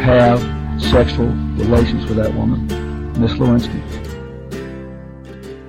have 0.00 0.40
sexual 0.80 1.28
relations 1.58 2.10
with 2.10 2.16
that 2.22 2.34
woman, 2.34 2.66
Miss 3.20 3.38
Lewinsky. 3.38 3.78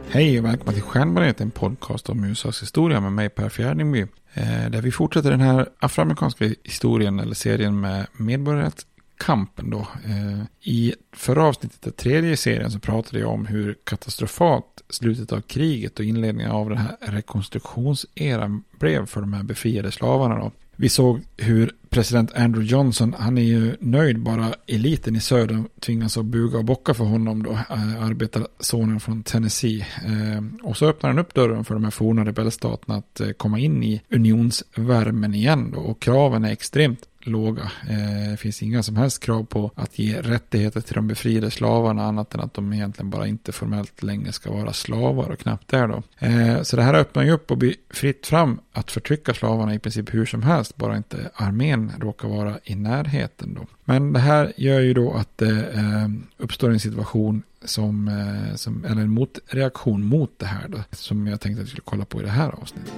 Hej 0.09 0.39
och 0.39 0.45
välkomna 0.45 0.73
till 0.73 0.81
Stjärnbaneret, 0.81 1.41
en 1.41 1.51
podcast 1.51 2.09
om 2.09 2.23
USAs 2.23 2.61
historia 2.61 2.99
med 2.99 3.11
mig 3.11 3.29
Per 3.29 3.49
Fjärdingby. 3.49 4.01
Eh, 4.33 4.69
där 4.69 4.81
vi 4.81 4.91
fortsätter 4.91 5.31
den 5.31 5.41
här 5.41 5.69
afroamerikanska 5.79 6.49
historien 6.63 7.19
eller 7.19 7.35
serien 7.35 7.79
med 7.79 8.07
medborgarrättskampen 8.13 9.69
då. 9.69 9.79
Eh, 9.79 10.43
I 10.61 10.93
förra 11.15 11.43
avsnittet, 11.43 11.81
den 11.81 11.93
tredje 11.93 12.37
serien, 12.37 12.71
så 12.71 12.79
pratade 12.79 13.19
jag 13.19 13.29
om 13.29 13.45
hur 13.45 13.75
katastrofalt 13.83 14.81
slutet 14.89 15.31
av 15.31 15.41
kriget 15.41 15.99
och 15.99 16.05
inledningen 16.05 16.51
av 16.51 16.69
den 16.69 16.77
här 16.77 16.95
rekonstruktionseran 16.99 18.63
blev 18.79 19.05
för 19.05 19.21
de 19.21 19.33
här 19.33 19.43
befriade 19.43 19.91
slavarna 19.91 20.35
då. 20.35 20.51
Vi 20.75 20.89
såg 20.89 21.21
hur 21.37 21.71
president 21.89 22.33
Andrew 22.35 22.71
Johnson, 22.71 23.15
han 23.19 23.37
är 23.37 23.41
ju 23.41 23.75
nöjd 23.79 24.19
bara 24.19 24.53
eliten 24.67 25.15
i 25.15 25.19
södern 25.19 25.67
tvingas 25.79 26.17
att 26.17 26.25
buga 26.25 26.57
och 26.57 26.65
bocka 26.65 26.93
för 26.93 27.03
honom 27.03 27.43
då, 27.43 27.51
eh, 27.51 28.03
arbetarsonen 28.03 28.99
från 28.99 29.23
Tennessee. 29.23 29.85
Eh, 30.05 30.67
och 30.69 30.77
så 30.77 30.85
öppnar 30.85 31.09
han 31.09 31.19
upp 31.19 31.33
dörren 31.33 31.63
för 31.63 31.73
de 31.73 31.83
här 31.83 31.91
forna 31.91 32.25
rebellstaterna 32.25 32.97
att 32.97 33.19
eh, 33.19 33.29
komma 33.29 33.59
in 33.59 33.83
i 33.83 34.01
unionsvärmen 34.09 35.35
igen 35.35 35.71
då, 35.71 35.79
och 35.79 36.01
kraven 36.01 36.45
är 36.45 36.51
extremt 36.51 36.99
låga. 37.27 37.71
Eh, 37.89 38.31
det 38.31 38.37
finns 38.37 38.63
inga 38.63 38.83
som 38.83 38.95
helst 38.95 39.23
krav 39.23 39.43
på 39.43 39.71
att 39.75 39.99
ge 39.99 40.21
rättigheter 40.21 40.81
till 40.81 40.95
de 40.95 41.07
befriade 41.07 41.51
slavarna 41.51 42.03
annat 42.03 42.33
än 42.33 42.39
att 42.39 42.53
de 42.53 42.73
egentligen 42.73 43.09
bara 43.09 43.27
inte 43.27 43.51
formellt 43.51 44.03
längre 44.03 44.31
ska 44.31 44.51
vara 44.51 44.73
slavar 44.73 45.29
och 45.29 45.39
knappt 45.39 45.73
är 45.73 45.87
då. 45.87 46.03
Eh, 46.19 46.61
så 46.61 46.75
det 46.75 46.83
här 46.83 46.93
öppnar 46.93 47.23
ju 47.23 47.31
upp 47.31 47.51
och 47.51 47.57
blir 47.57 47.75
fritt 47.89 48.27
fram 48.27 48.59
att 48.71 48.91
förtrycka 48.91 49.33
slavarna 49.33 49.73
i 49.73 49.79
princip 49.79 50.13
hur 50.13 50.25
som 50.25 50.43
helst, 50.43 50.75
bara 50.75 50.97
inte 50.97 51.29
armén 51.35 51.91
råkar 51.99 52.27
vara 52.27 52.59
i 52.63 52.75
närheten 52.75 53.53
då. 53.53 53.67
Men 53.85 54.13
det 54.13 54.19
här 54.19 54.53
gör 54.57 54.79
ju 54.79 54.93
då 54.93 55.13
att 55.13 55.37
det 55.37 55.73
uppstår 56.37 56.69
en 56.69 56.79
situation 56.79 57.43
som, 57.65 58.11
som, 58.55 58.85
eller 58.85 59.01
en 59.01 59.09
motreaktion 59.09 60.05
mot 60.05 60.39
det 60.39 60.45
här 60.45 60.67
då, 60.67 60.77
som 60.91 61.27
jag 61.27 61.41
tänkte 61.41 61.61
att 61.61 61.67
vi 61.67 61.71
skulle 61.71 61.85
kolla 61.85 62.05
på 62.05 62.21
i 62.21 62.23
det 62.23 62.29
här 62.29 62.49
avsnittet. 62.49 62.93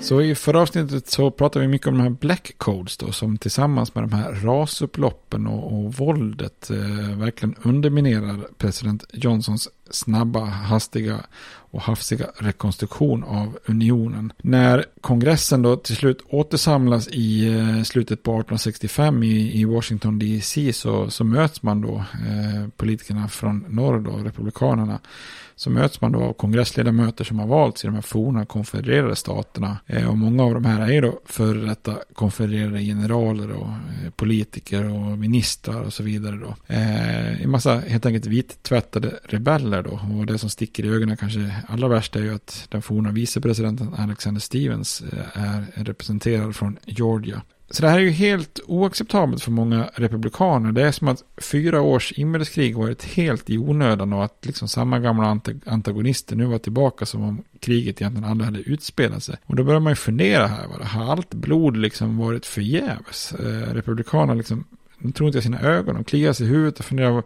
Så 0.00 0.22
i 0.22 0.34
förra 0.34 0.60
avsnittet 0.60 1.08
så 1.08 1.30
pratade 1.30 1.64
vi 1.66 1.68
mycket 1.72 1.86
om 1.88 1.94
de 1.94 2.02
här 2.02 2.10
black 2.10 2.52
codes 2.58 2.96
då, 2.96 3.12
som 3.12 3.38
tillsammans 3.38 3.94
med 3.94 4.04
de 4.04 4.12
här 4.12 4.32
rasupploppen 4.32 5.46
och, 5.46 5.72
och 5.72 5.94
våldet 5.94 6.70
eh, 6.70 7.18
verkligen 7.18 7.54
underminerar 7.62 8.40
president 8.58 9.04
Johnsons 9.12 9.68
snabba, 9.90 10.44
hastiga 10.44 11.20
och 11.70 11.80
hafsiga 11.80 12.26
rekonstruktion 12.38 13.24
av 13.24 13.58
unionen. 13.66 14.32
När 14.42 14.84
kongressen 15.00 15.62
då 15.62 15.76
till 15.76 15.96
slut 15.96 16.24
återsamlas 16.30 17.08
i 17.08 17.48
eh, 17.48 17.82
slutet 17.82 18.22
på 18.22 18.30
1865 18.30 19.22
i, 19.22 19.60
i 19.60 19.64
Washington 19.64 20.18
DC 20.18 20.72
så, 20.72 21.10
så 21.10 21.24
möts 21.24 21.62
man 21.62 21.80
då, 21.80 21.94
eh, 21.96 22.68
politikerna 22.76 23.28
från 23.28 23.64
norr 23.68 24.00
då, 24.00 24.10
republikanerna, 24.10 25.00
så 25.58 25.70
möts 25.70 26.00
man 26.00 26.12
då 26.12 26.22
av 26.22 26.32
kongressledamöter 26.32 27.24
som 27.24 27.38
har 27.38 27.46
valts 27.46 27.84
i 27.84 27.86
de 27.86 27.94
här 27.94 28.02
forna 28.02 28.46
konfedererade 28.46 29.16
staterna. 29.16 29.76
Eh, 29.86 30.08
och 30.08 30.18
många 30.18 30.44
av 30.44 30.54
de 30.54 30.64
här 30.64 30.92
är 30.92 31.02
då 31.02 31.20
före 31.24 31.66
detta 31.66 31.94
konfedererade 32.14 32.80
generaler 32.80 33.50
och 33.52 33.68
eh, 33.68 34.10
politiker 34.16 34.84
och 34.84 35.18
ministrar 35.18 35.82
och 35.82 35.92
så 35.92 36.02
vidare 36.02 36.36
då. 36.36 36.54
Eh, 36.66 37.42
en 37.42 37.50
massa 37.50 37.78
helt 37.78 38.06
enkelt 38.06 38.26
vittvättade 38.26 39.14
rebeller 39.24 39.77
då. 39.82 40.00
Och 40.18 40.26
det 40.26 40.38
som 40.38 40.50
sticker 40.50 40.84
i 40.84 40.88
ögonen 40.88 41.16
kanske 41.16 41.54
allra 41.68 41.88
värst 41.88 42.16
är 42.16 42.20
ju 42.20 42.34
att 42.34 42.66
den 42.68 42.82
forna 42.82 43.10
vicepresidenten 43.10 43.94
Alexander 43.98 44.40
Stevens 44.40 45.00
eh, 45.00 45.42
är 45.42 45.64
representerad 45.74 46.56
från 46.56 46.78
Georgia. 46.84 47.42
Så 47.70 47.82
det 47.82 47.88
här 47.88 47.98
är 47.98 48.02
ju 48.02 48.10
helt 48.10 48.60
oacceptabelt 48.66 49.42
för 49.42 49.50
många 49.50 49.90
republikaner. 49.94 50.72
Det 50.72 50.82
är 50.82 50.92
som 50.92 51.08
att 51.08 51.24
fyra 51.36 51.80
års 51.80 52.12
inbördeskrig 52.12 52.76
varit 52.76 53.04
helt 53.04 53.50
i 53.50 53.58
onödan 53.58 54.12
och 54.12 54.24
att 54.24 54.46
liksom 54.46 54.68
samma 54.68 54.98
gamla 54.98 55.40
antagonister 55.66 56.36
nu 56.36 56.44
var 56.44 56.58
tillbaka 56.58 57.06
som 57.06 57.22
om 57.22 57.44
kriget 57.60 58.00
egentligen 58.00 58.30
aldrig 58.30 58.46
hade 58.46 58.60
utspelat 58.60 59.22
sig. 59.22 59.36
Och 59.46 59.56
då 59.56 59.64
börjar 59.64 59.80
man 59.80 59.90
ju 59.90 59.96
fundera 59.96 60.46
här, 60.46 60.84
har 60.84 61.12
allt 61.12 61.34
blod 61.34 61.76
liksom 61.76 62.18
varit 62.18 62.46
förgäves? 62.46 63.32
Eh, 63.32 63.74
republikanerna 63.74 64.34
liksom, 64.34 64.64
de 64.98 65.12
tror 65.12 65.26
inte 65.26 65.42
sina 65.42 65.60
ögon, 65.60 65.94
de 65.94 66.04
kliar 66.04 66.32
sig 66.32 66.46
i 66.46 66.50
huvudet 66.50 66.78
och 66.78 66.84
funderar, 66.84 67.22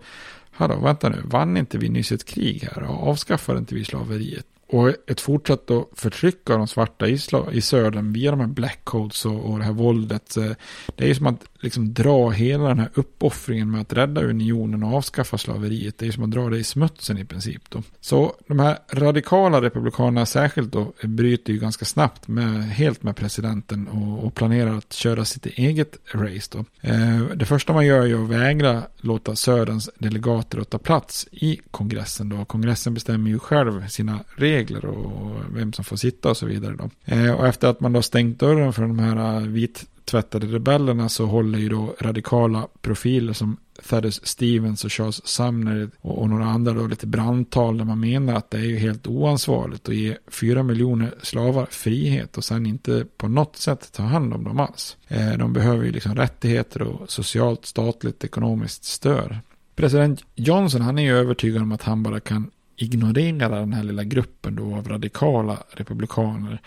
hallå, 0.52 0.81
vänta 0.81 1.08
nu, 1.08 1.22
vann 1.25 1.56
inte 1.56 1.78
vi 1.78 1.88
nyss 1.88 2.12
ett 2.12 2.25
krig 2.25 2.69
här 2.72 2.82
och 2.82 3.08
avskaffade 3.08 3.58
inte 3.58 3.75
vi 3.75 3.84
slaveriet? 3.84 4.46
Och 4.72 4.88
ett 5.06 5.20
fortsatt 5.20 5.70
förtryck 5.94 6.50
av 6.50 6.58
de 6.58 6.69
svarta 6.69 7.08
i, 7.08 7.19
i 7.52 7.60
södern 7.60 8.12
via 8.12 8.30
de 8.30 8.40
här 8.40 8.46
black 8.46 8.80
codes 8.84 9.24
och, 9.24 9.50
och 9.50 9.58
det 9.58 9.64
här 9.64 9.72
våldet. 9.72 10.36
Eh, 10.36 10.50
det 10.96 11.04
är 11.04 11.08
ju 11.08 11.14
som 11.14 11.26
att 11.26 11.40
liksom 11.60 11.94
dra 11.94 12.30
hela 12.30 12.69
den 12.69 12.78
här 12.78 12.90
uppoffringen 12.94 13.70
med 13.70 13.80
att 13.80 13.92
rädda 13.92 14.22
unionen 14.22 14.82
och 14.82 14.94
avskaffa 14.94 15.38
slaveriet. 15.38 15.98
Det 15.98 16.04
är 16.04 16.06
ju 16.06 16.12
som 16.12 16.24
att 16.24 16.30
dra 16.30 16.48
det 16.48 16.58
i 16.58 16.64
smutsen 16.64 17.19
i 17.19 17.24
princip. 17.24 17.62
Då. 17.70 17.82
Så 18.00 18.34
de 18.48 18.58
här 18.58 18.78
radikala 18.92 19.62
republikanerna 19.62 20.26
särskilt 20.26 20.72
då 20.72 20.92
eh, 21.00 21.08
bryter 21.08 21.52
ju 21.52 21.58
ganska 21.58 21.84
snabbt 21.84 22.28
med, 22.28 22.64
helt 22.64 23.02
med 23.02 23.16
presidenten 23.16 23.88
och, 23.88 24.26
och 24.26 24.34
planerar 24.34 24.78
att 24.78 24.92
köra 24.92 25.24
sitt 25.24 25.46
eget 25.46 25.98
race. 26.12 26.50
Då. 26.52 26.64
Eh, 26.80 27.20
det 27.34 27.44
första 27.44 27.72
man 27.72 27.86
gör 27.86 28.00
är 28.00 28.06
ju 28.06 28.24
att 28.24 28.30
vägra 28.30 28.82
låta 28.96 29.36
söderns 29.36 29.90
delegater 29.98 30.64
ta 30.64 30.78
plats 30.78 31.28
i 31.32 31.60
kongressen. 31.70 32.28
Då. 32.28 32.44
Kongressen 32.44 32.94
bestämmer 32.94 33.30
ju 33.30 33.38
själv 33.38 33.88
sina 33.88 34.20
regler 34.36 34.61
och 34.70 35.56
vem 35.56 35.72
som 35.72 35.84
får 35.84 35.96
sitta 35.96 36.30
och 36.30 36.36
så 36.36 36.46
vidare. 36.46 36.76
Då. 36.76 36.90
Eh, 37.04 37.32
och 37.32 37.46
efter 37.46 37.68
att 37.68 37.80
man 37.80 37.92
då 37.92 38.02
stängt 38.02 38.38
dörren 38.38 38.72
för 38.72 38.82
de 38.82 38.98
här 38.98 39.36
eh, 39.36 39.46
vittvättade 39.46 40.46
rebellerna 40.46 41.08
så 41.08 41.26
håller 41.26 41.58
ju 41.58 41.68
då 41.68 41.94
radikala 42.00 42.68
profiler 42.80 43.32
som 43.32 43.56
Thaddeus 43.88 44.26
Stevens 44.26 44.84
och 44.84 44.92
Charles 44.92 45.26
Sumner 45.26 45.90
och, 46.00 46.28
några 46.28 46.44
andra 46.44 46.72
då 46.72 46.86
lite 46.86 47.06
brandtal 47.06 47.78
där 47.78 47.84
man 47.84 48.00
menar 48.00 48.34
att 48.34 48.50
det 48.50 48.58
är 48.58 48.64
ju 48.64 48.76
helt 48.76 49.06
oansvarigt 49.06 49.88
att 49.88 49.94
ge 49.94 50.16
fyra 50.26 50.62
miljoner 50.62 51.14
slavar 51.22 51.66
frihet 51.70 52.36
och 52.36 52.44
sen 52.44 52.66
inte 52.66 53.06
på 53.16 53.28
något 53.28 53.56
sätt 53.56 53.92
ta 53.92 54.02
hand 54.02 54.34
om 54.34 54.44
dem 54.44 54.60
alls. 54.60 54.96
Eh, 55.08 55.32
de 55.38 55.52
behöver 55.52 55.84
ju 55.84 55.92
liksom 55.92 56.14
rättigheter 56.14 56.82
och 56.82 57.10
socialt, 57.10 57.66
statligt, 57.66 58.24
ekonomiskt 58.24 58.84
stöd. 58.84 59.38
President 59.76 60.24
Johnson 60.34 60.80
han 60.80 60.98
är 60.98 61.02
ju 61.02 61.16
övertygad 61.16 61.62
om 61.62 61.72
att 61.72 61.82
han 61.82 62.02
bara 62.02 62.20
kan 62.20 62.50
ignorera 62.76 63.58
den 63.60 63.72
här 63.72 63.82
lilla 63.82 64.04
gruppen 64.04 64.56
då 64.56 64.76
av 64.76 64.88
radikala 64.88 65.58
republikaner. 65.70 66.60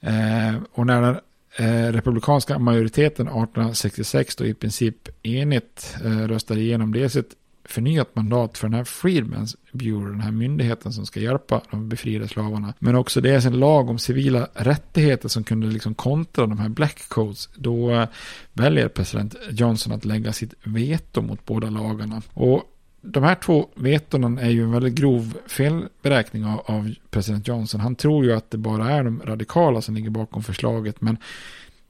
Eh, 0.00 0.54
och 0.72 0.86
när 0.86 1.20
eh, 1.56 1.92
republikanska 1.92 2.58
majoriteten 2.58 3.26
1866 3.26 4.36
då 4.36 4.46
i 4.46 4.54
princip 4.54 5.08
enigt 5.22 5.96
eh, 6.04 6.18
röstade 6.18 6.60
igenom 6.60 6.92
dels 6.92 7.16
ett 7.16 7.34
förnyat 7.70 8.14
mandat 8.14 8.58
för 8.58 8.68
den 8.68 8.74
här 8.74 8.84
Freedmen's 8.84 9.56
Bureau, 9.72 10.10
den 10.10 10.20
här 10.20 10.30
myndigheten 10.30 10.92
som 10.92 11.06
ska 11.06 11.20
hjälpa 11.20 11.60
de 11.70 11.88
befriade 11.88 12.28
slavarna. 12.28 12.74
Men 12.78 12.94
också 12.94 13.20
dels 13.20 13.44
en 13.44 13.60
lag 13.60 13.90
om 13.90 13.98
civila 13.98 14.48
rättigheter 14.54 15.28
som 15.28 15.44
kunde 15.44 15.66
liksom 15.66 15.94
kontra 15.94 16.46
de 16.46 16.58
här 16.58 16.68
black 16.68 17.08
codes. 17.08 17.48
Då 17.54 17.90
eh, 17.90 18.08
väljer 18.52 18.88
president 18.88 19.34
Johnson 19.50 19.92
att 19.92 20.04
lägga 20.04 20.32
sitt 20.32 20.54
veto 20.64 21.22
mot 21.22 21.44
båda 21.46 21.70
lagarna. 21.70 22.22
Och 22.32 22.69
de 23.02 23.22
här 23.22 23.34
två 23.34 23.68
vetona 23.74 24.40
är 24.40 24.50
ju 24.50 24.62
en 24.62 24.70
väldigt 24.70 24.94
grov 24.94 25.36
felberäkning 25.46 26.44
av, 26.44 26.60
av, 26.66 26.94
president 27.10 27.48
Johnson. 27.48 27.80
Han 27.80 27.94
tror 27.94 28.24
ju 28.24 28.32
att 28.32 28.50
det 28.50 28.58
bara 28.58 28.90
är 28.90 29.04
de 29.04 29.22
radikala 29.24 29.82
som 29.82 29.94
ligger 29.94 30.10
bakom 30.10 30.42
förslaget. 30.42 31.00
Men 31.00 31.16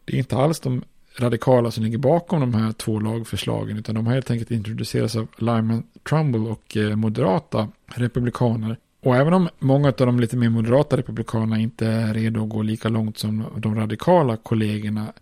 det 0.04 0.12
är 0.12 0.18
inte 0.18 0.36
alls 0.36 0.60
de 0.60 0.82
radikala 1.16 1.70
som 1.70 1.84
ligger 1.84 1.98
bakom 1.98 2.40
de 2.40 2.54
här 2.54 2.72
två 2.72 3.00
lagförslagen. 3.00 3.76
Utan 3.76 3.94
de 3.94 4.06
har 4.06 4.14
helt 4.14 4.30
enkelt 4.30 4.50
introducerats 4.50 5.16
av 5.16 5.28
Lyman 5.38 5.82
Trumbull 6.08 6.46
och 6.46 6.76
eh, 6.76 6.96
moderata 6.96 7.68
republikaner. 7.86 8.76
Och 9.02 9.16
även 9.16 9.32
om 9.32 9.48
många 9.58 9.88
av 9.88 9.94
de 9.94 10.20
lite 10.20 10.36
mer 10.36 10.48
moderata 10.48 10.96
republikanerna 10.96 11.58
inte 11.58 11.86
är 11.86 12.14
redo 12.14 12.42
att 12.42 12.48
gå 12.48 12.62
lika 12.62 12.88
långt 12.88 13.18
som 13.18 13.44
de 13.56 13.74
radikala 13.74 14.36
kollegorna 14.36 15.12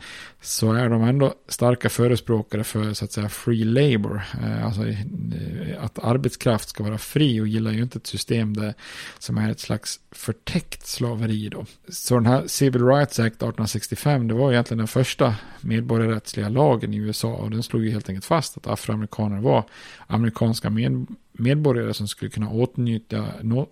så 0.41 0.73
är 0.73 0.89
de 0.89 1.03
ändå 1.03 1.35
starka 1.49 1.89
förespråkare 1.89 2.65
för 2.65 2.95
så 2.95 3.05
att 3.05 3.13
säga 3.13 3.29
free 3.29 3.65
labor. 3.65 4.23
Eh, 4.43 4.67
alltså 4.67 4.87
eh, 4.87 4.97
att 5.85 5.99
arbetskraft 5.99 6.69
ska 6.69 6.85
vara 6.85 6.99
fri 6.99 7.41
och 7.41 7.49
gillar 7.49 7.71
ju 7.71 7.83
inte 7.83 7.99
ett 7.99 8.07
system 8.07 8.57
där, 8.57 8.75
som 9.19 9.39
är 9.39 9.51
ett 9.51 9.61
slags 9.61 10.01
förtäckt 10.11 10.87
slaveri 10.87 11.49
då. 11.49 11.67
Så 11.89 12.15
den 12.15 12.27
här 12.27 12.47
Civil 12.47 12.87
Rights 12.87 13.19
Act 13.19 13.37
1865 13.37 14.29
det 14.29 14.35
var 14.35 14.53
egentligen 14.53 14.79
den 14.79 14.89
första 14.89 15.35
medborgarrättsliga 15.61 16.49
lagen 16.49 16.95
i 16.95 16.97
USA 16.97 17.29
och 17.29 17.51
den 17.51 17.63
slog 17.63 17.85
ju 17.85 17.91
helt 17.91 18.09
enkelt 18.09 18.25
fast 18.25 18.57
att 18.57 18.67
afroamerikaner 18.67 19.41
var 19.41 19.65
amerikanska 20.07 20.71
medborgare 20.71 21.17
medborgare 21.39 21.95
som 21.95 22.09
skulle 22.09 22.31
kunna 22.31 22.51
åtnjuta, 22.51 23.25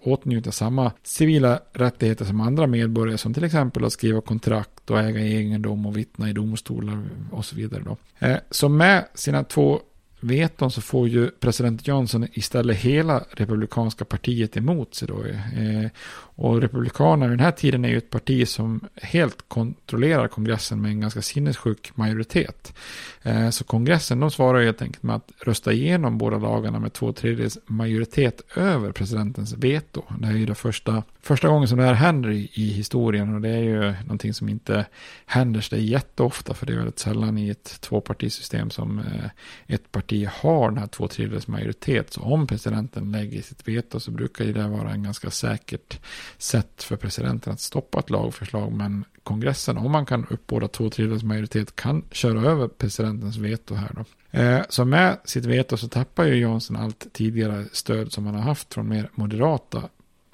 åtnjuta 0.02 0.52
samma 0.52 0.92
civila 1.02 1.60
rättigheter 1.72 2.24
som 2.24 2.40
andra 2.40 2.66
medborgare 2.66 3.18
som 3.18 3.34
till 3.34 3.44
exempel 3.44 3.84
att 3.84 3.92
skriva 3.92 4.20
kontrakt 4.20 4.90
och 4.90 5.00
äga 5.00 5.20
egendom 5.20 5.86
och 5.86 5.96
vittna 5.96 6.30
i 6.30 6.32
domstolar 6.32 7.02
och 7.32 7.44
så 7.44 7.56
vidare. 7.56 7.82
Då. 7.84 7.96
Eh, 8.26 8.36
så 8.50 8.68
med 8.68 9.08
sina 9.14 9.44
två 9.44 9.80
veton 10.20 10.70
så 10.70 10.80
får 10.80 11.08
ju 11.08 11.30
president 11.30 11.88
Johnson 11.88 12.26
istället 12.32 12.76
hela 12.76 13.24
republikanska 13.30 14.04
partiet 14.04 14.56
emot 14.56 14.94
sig 14.94 15.08
då. 15.08 15.24
Eh, 15.24 15.90
och 16.38 16.61
Republikanerna 16.61 17.27
i 17.27 17.37
den 17.37 17.44
här 17.44 17.53
tiden 17.53 17.85
är 17.85 17.88
ju 17.88 17.99
ett 17.99 18.11
parti 18.11 18.49
som 18.49 18.81
helt 18.94 19.49
kontrollerar 19.49 20.29
kongressen 20.29 20.83
med 20.83 20.91
en 20.91 21.00
ganska 21.00 21.23
sinnessjuk 21.23 21.97
majoritet. 21.97 22.75
Eh, 23.23 23.50
så 23.50 23.65
kongressen 23.65 24.21
de 24.21 24.31
svarar 24.31 24.65
helt 24.65 24.83
enkelt 24.83 25.03
med 25.03 25.17
att 25.17 25.33
rösta 25.41 25.73
igenom 25.73 26.19
båda 26.19 26.38
lagarna 26.38 26.81
med 26.81 26.93
två 26.93 27.12
tredjedels 27.12 27.59
majoritet 27.67 28.41
över 28.56 28.93
presidentens 28.93 29.53
veto. 29.53 30.03
Det 30.21 30.27
är 30.29 30.33
ju 30.33 30.47
det 30.47 30.55
första, 30.55 31.03
första 31.23 31.49
gången 31.49 31.69
som 31.69 31.79
det 31.79 31.85
här 31.85 31.94
händer 31.94 32.31
i, 32.31 32.50
i 32.55 32.73
historien 32.73 33.35
och 33.35 33.41
det 33.41 33.50
är 33.50 33.62
ju 33.62 33.94
någonting 34.03 34.35
som 34.35 34.49
inte 34.49 34.87
händer 35.27 35.61
sig 35.61 35.91
jätteofta 35.91 36.55
för 36.55 36.66
det 36.66 36.73
är 36.73 36.76
väldigt 36.76 36.99
sällan 36.99 37.38
i 37.38 37.49
ett 37.49 37.81
tvåpartisystem 37.81 38.71
som 38.71 38.99
eh, 38.99 39.31
ett 39.66 39.93
parti 39.93 40.28
har 40.33 40.71
den 40.71 40.78
här 40.78 40.87
två 40.87 41.09
tredjedels 41.09 41.49
majoritet. 41.49 42.12
Så 42.12 42.21
om 42.21 42.47
presidenten 42.47 43.12
lägger 43.12 43.43
sitt 43.43 43.69
veto 43.69 44.00
så 44.00 44.11
brukar 44.11 44.45
ju 44.45 44.52
det 44.52 44.69
vara 44.69 44.90
en 44.90 45.02
ganska 45.02 45.31
säkert 45.31 45.99
sätt 46.38 46.83
för 46.83 46.97
presidenten 46.97 47.52
att 47.52 47.61
stoppa 47.61 47.99
ett 47.99 48.11
lagförslag. 48.11 48.73
Men 48.73 49.04
kongressen, 49.23 49.78
om 49.78 49.92
man 49.92 50.06
kan 50.06 50.26
uppbåda 50.30 50.68
två 50.68 50.90
tredjedels 50.90 51.23
majoritet, 51.23 51.76
kan 51.76 52.04
köra 52.11 52.50
över 52.50 52.68
presidentens 52.68 53.37
veto 53.37 53.75
här 53.75 53.90
då. 53.95 54.04
Eh, 54.38 54.62
så 54.68 54.85
med 54.85 55.18
sitt 55.25 55.45
veto 55.45 55.76
så 55.76 55.88
tappar 55.88 56.25
ju 56.25 56.35
Johnson 56.35 56.76
allt 56.76 57.06
tidigare 57.12 57.64
stöd 57.73 58.12
som 58.12 58.26
han 58.26 58.35
har 58.35 58.42
haft 58.42 58.75
från 58.75 58.88
mer 58.88 59.11
moderata 59.14 59.83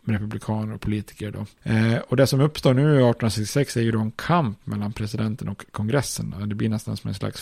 republikaner 0.04 0.74
och 0.74 0.80
politiker. 0.80 1.30
Då. 1.30 1.70
Eh, 1.70 1.98
och 1.98 2.16
det 2.16 2.26
som 2.26 2.40
uppstår 2.40 2.74
nu 2.74 2.82
1866 2.82 3.76
är 3.76 3.80
ju 3.80 3.92
då 3.92 4.00
en 4.00 4.10
kamp 4.10 4.66
mellan 4.66 4.92
presidenten 4.92 5.48
och 5.48 5.64
kongressen. 5.70 6.34
Eh, 6.40 6.46
det 6.46 6.54
blir 6.54 6.68
nästan 6.68 6.96
som 6.96 7.08
en 7.08 7.14
slags 7.14 7.40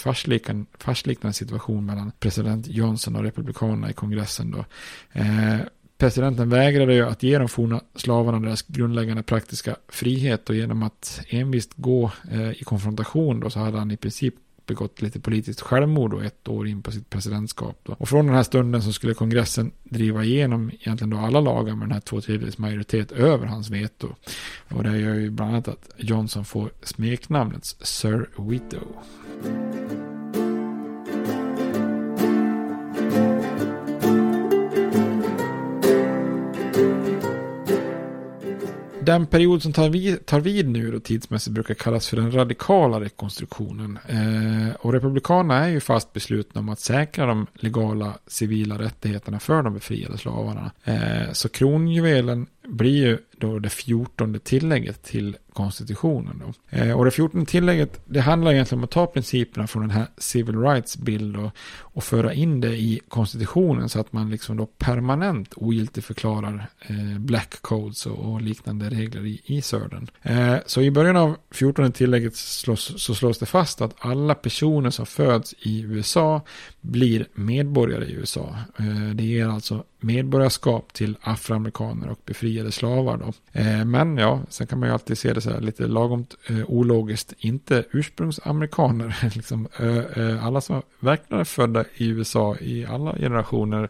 farsliknande 0.78 1.33
situation 1.33 1.87
mellan 1.87 2.12
president 2.19 2.66
Johnson 2.66 3.16
och 3.16 3.23
republikanerna 3.23 3.90
i 3.90 3.92
kongressen. 3.92 4.50
Då. 4.50 4.64
Eh, 5.12 5.61
Presidenten 6.00 6.50
vägrade 6.50 6.95
ju 6.95 7.07
att 7.07 7.23
ge 7.23 7.38
de 7.38 7.49
forna 7.49 7.80
slavarna 7.95 8.40
deras 8.40 8.62
grundläggande 8.62 9.23
praktiska 9.23 9.76
frihet 9.88 10.49
och 10.49 10.57
genom 10.57 10.83
att 10.83 11.21
envist 11.28 11.71
gå 11.76 12.11
eh, 12.30 12.50
i 12.50 12.64
konfrontation 12.64 13.40
då 13.40 13.50
så 13.50 13.59
hade 13.59 13.78
han 13.78 13.90
i 13.90 13.97
princip 13.97 14.35
begått 14.66 15.02
lite 15.02 15.21
politiskt 15.21 15.61
självmord 15.61 16.14
och 16.14 16.25
ett 16.25 16.49
år 16.49 16.69
in 16.69 16.83
på 16.83 16.92
sitt 16.92 17.11
presidentskap. 17.11 17.80
Då. 17.83 17.97
Och 17.99 18.09
från 18.09 18.26
den 18.26 18.35
här 18.35 18.42
stunden 18.42 18.83
så 18.83 18.92
skulle 18.92 19.14
kongressen 19.14 19.73
driva 19.85 20.25
igenom 20.25 20.71
egentligen 20.71 21.11
då 21.11 21.16
alla 21.16 21.40
lagar 21.40 21.75
med 21.75 21.88
den 21.88 21.92
här 21.92 22.00
två 22.00 22.21
tredjedels 22.21 22.59
majoritet 22.59 23.12
över 23.12 23.47
hans 23.47 23.71
veto. 23.71 24.09
Och 24.69 24.85
det 24.85 24.99
gör 24.99 25.14
ju 25.14 25.30
bland 25.30 25.50
annat 25.50 25.69
att 25.69 25.90
Johnson 25.97 26.45
får 26.45 26.71
smeknamnet 26.83 27.64
Sir 27.64 28.28
Vito. 28.38 28.80
Den 39.11 39.26
period 39.26 39.62
som 39.62 39.73
tar 39.73 39.88
vid, 39.88 40.26
tar 40.26 40.40
vid 40.40 40.69
nu 40.69 40.90
då 40.90 41.00
tidsmässigt 41.00 41.55
brukar 41.55 41.75
kallas 41.75 42.09
för 42.09 42.17
den 42.17 42.33
radikala 42.33 43.00
rekonstruktionen. 43.00 43.99
Eh, 44.07 44.75
och 44.79 44.93
republikanerna 44.93 45.64
är 45.64 45.69
ju 45.69 45.81
fast 45.81 46.12
beslutna 46.12 46.61
om 46.61 46.69
att 46.69 46.81
säkra 46.81 47.26
de 47.26 47.47
legala 47.55 48.19
civila 48.26 48.79
rättigheterna 48.79 49.40
för 49.40 49.62
de 49.62 49.75
befriade 49.75 50.19
slavarna. 50.19 50.71
Eh, 50.85 51.33
så 51.33 51.49
kronjuvelen 51.49 52.47
blir 52.71 53.07
ju 53.07 53.19
då 53.39 53.59
det 53.59 53.71
fjortonde 53.71 54.39
tillägget 54.39 55.03
till 55.03 55.37
konstitutionen. 55.53 56.43
Då. 56.47 56.77
Eh, 56.79 56.99
och 56.99 57.05
det 57.05 57.11
fjortonde 57.11 57.50
tillägget, 57.50 58.00
det 58.07 58.21
handlar 58.21 58.53
egentligen 58.53 58.81
om 58.81 58.85
att 58.85 58.91
ta 58.91 59.07
principerna 59.07 59.67
från 59.67 59.83
den 59.83 59.91
här 59.91 60.07
Civil 60.19 60.61
Rights 60.61 60.97
Bill 60.97 61.37
och, 61.37 61.50
och 61.79 62.05
föra 62.05 62.35
in 62.35 62.61
det 62.61 62.77
i 62.77 63.00
konstitutionen 63.09 63.89
så 63.89 64.00
att 64.00 64.12
man 64.12 64.31
liksom 64.31 64.57
då 64.57 64.67
permanent 64.67 65.53
ogiltigförklarar 65.57 66.67
eh, 66.81 67.19
black 67.19 67.62
codes 67.62 68.07
och, 68.07 68.33
och, 68.33 68.41
liknande 68.41 68.91
regler 68.91 69.27
i, 69.27 69.41
i 69.45 69.62
Södern. 69.62 70.11
Eh, 70.23 70.57
så 70.67 70.83
i 70.83 70.91
början 70.91 71.17
av 71.17 71.37
fjortonde 71.50 71.93
tillägget 71.93 72.37
slås, 72.37 73.03
så 73.03 73.15
slås 73.15 73.39
det 73.39 73.47
fast 73.47 73.81
att 73.81 73.95
alla 73.99 74.35
personer 74.35 74.91
som 74.91 75.07
föds 75.07 75.55
i 75.59 75.81
USA 75.81 76.43
blir 76.81 77.27
medborgare 77.35 78.05
i 78.05 78.12
USA. 78.12 78.57
Eh, 78.79 79.15
det 79.15 79.25
ger 79.25 79.49
alltså 79.49 79.85
medborgarskap 80.00 80.92
till 80.92 81.16
afroamerikaner 81.21 82.11
och 82.11 82.21
befriade 82.25 82.73
slavar. 82.73 83.16
Då. 83.16 83.33
Eh, 83.61 83.85
men 83.85 84.16
ja, 84.16 84.40
sen 84.49 84.66
kan 84.66 84.78
man 84.78 84.88
ju 84.88 84.92
alltid 84.92 85.19
se 85.19 85.33
det 85.33 85.40
så 85.40 85.50
här 85.50 85.61
lite 85.61 85.87
lagom 85.87 86.26
eh, 86.49 86.61
ologiskt. 86.66 87.35
Inte 87.38 87.85
ursprungsamerikaner, 87.90 89.30
liksom, 89.35 89.69
alla 90.40 90.61
som 90.61 90.83
verkligen 91.00 91.40
är 91.40 91.45
födda 91.45 91.85
i 91.95 92.09
USA 92.09 92.57
i 92.57 92.87
alla 92.87 93.16
generationer. 93.16 93.88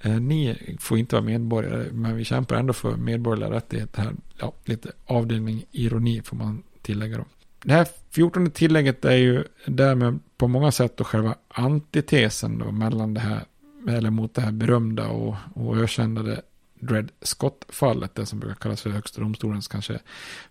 Eh, 0.00 0.20
ni 0.20 0.56
får 0.80 0.98
inte 0.98 1.16
vara 1.16 1.24
medborgare, 1.24 1.86
men 1.92 2.16
vi 2.16 2.24
kämpar 2.24 2.56
ändå 2.56 2.72
för 2.72 2.96
medborgerliga 2.96 3.50
rättigheter 3.50 4.02
här. 4.02 4.12
Ja, 4.38 4.52
lite 4.64 4.92
avdelning 5.06 5.64
ironi 5.70 6.22
får 6.22 6.36
man 6.36 6.62
tillägga 6.82 7.16
då. 7.16 7.24
Det 7.62 7.72
här 7.72 7.86
fjortonde 8.10 8.50
tillägget 8.50 9.04
är 9.04 9.16
ju 9.16 9.44
därmed 9.66 10.18
på 10.36 10.48
många 10.48 10.72
sätt 10.72 10.96
då 10.96 11.04
själva 11.04 11.34
antitesen 11.48 12.58
då 12.58 12.72
mellan 12.72 13.14
det 13.14 13.20
här 13.20 13.44
eller 13.88 14.10
mot 14.10 14.34
det 14.34 14.42
här 14.42 14.52
berömda 14.52 15.08
och, 15.08 15.34
och 15.54 15.76
ökända 15.76 16.36
Dred 16.80 17.10
Scott-fallet, 17.22 18.14
det 18.14 18.26
som 18.26 18.40
brukar 18.40 18.54
kallas 18.54 18.82
för 18.82 18.90
högsta 18.90 19.20
domstolens 19.20 19.68
kanske 19.68 19.98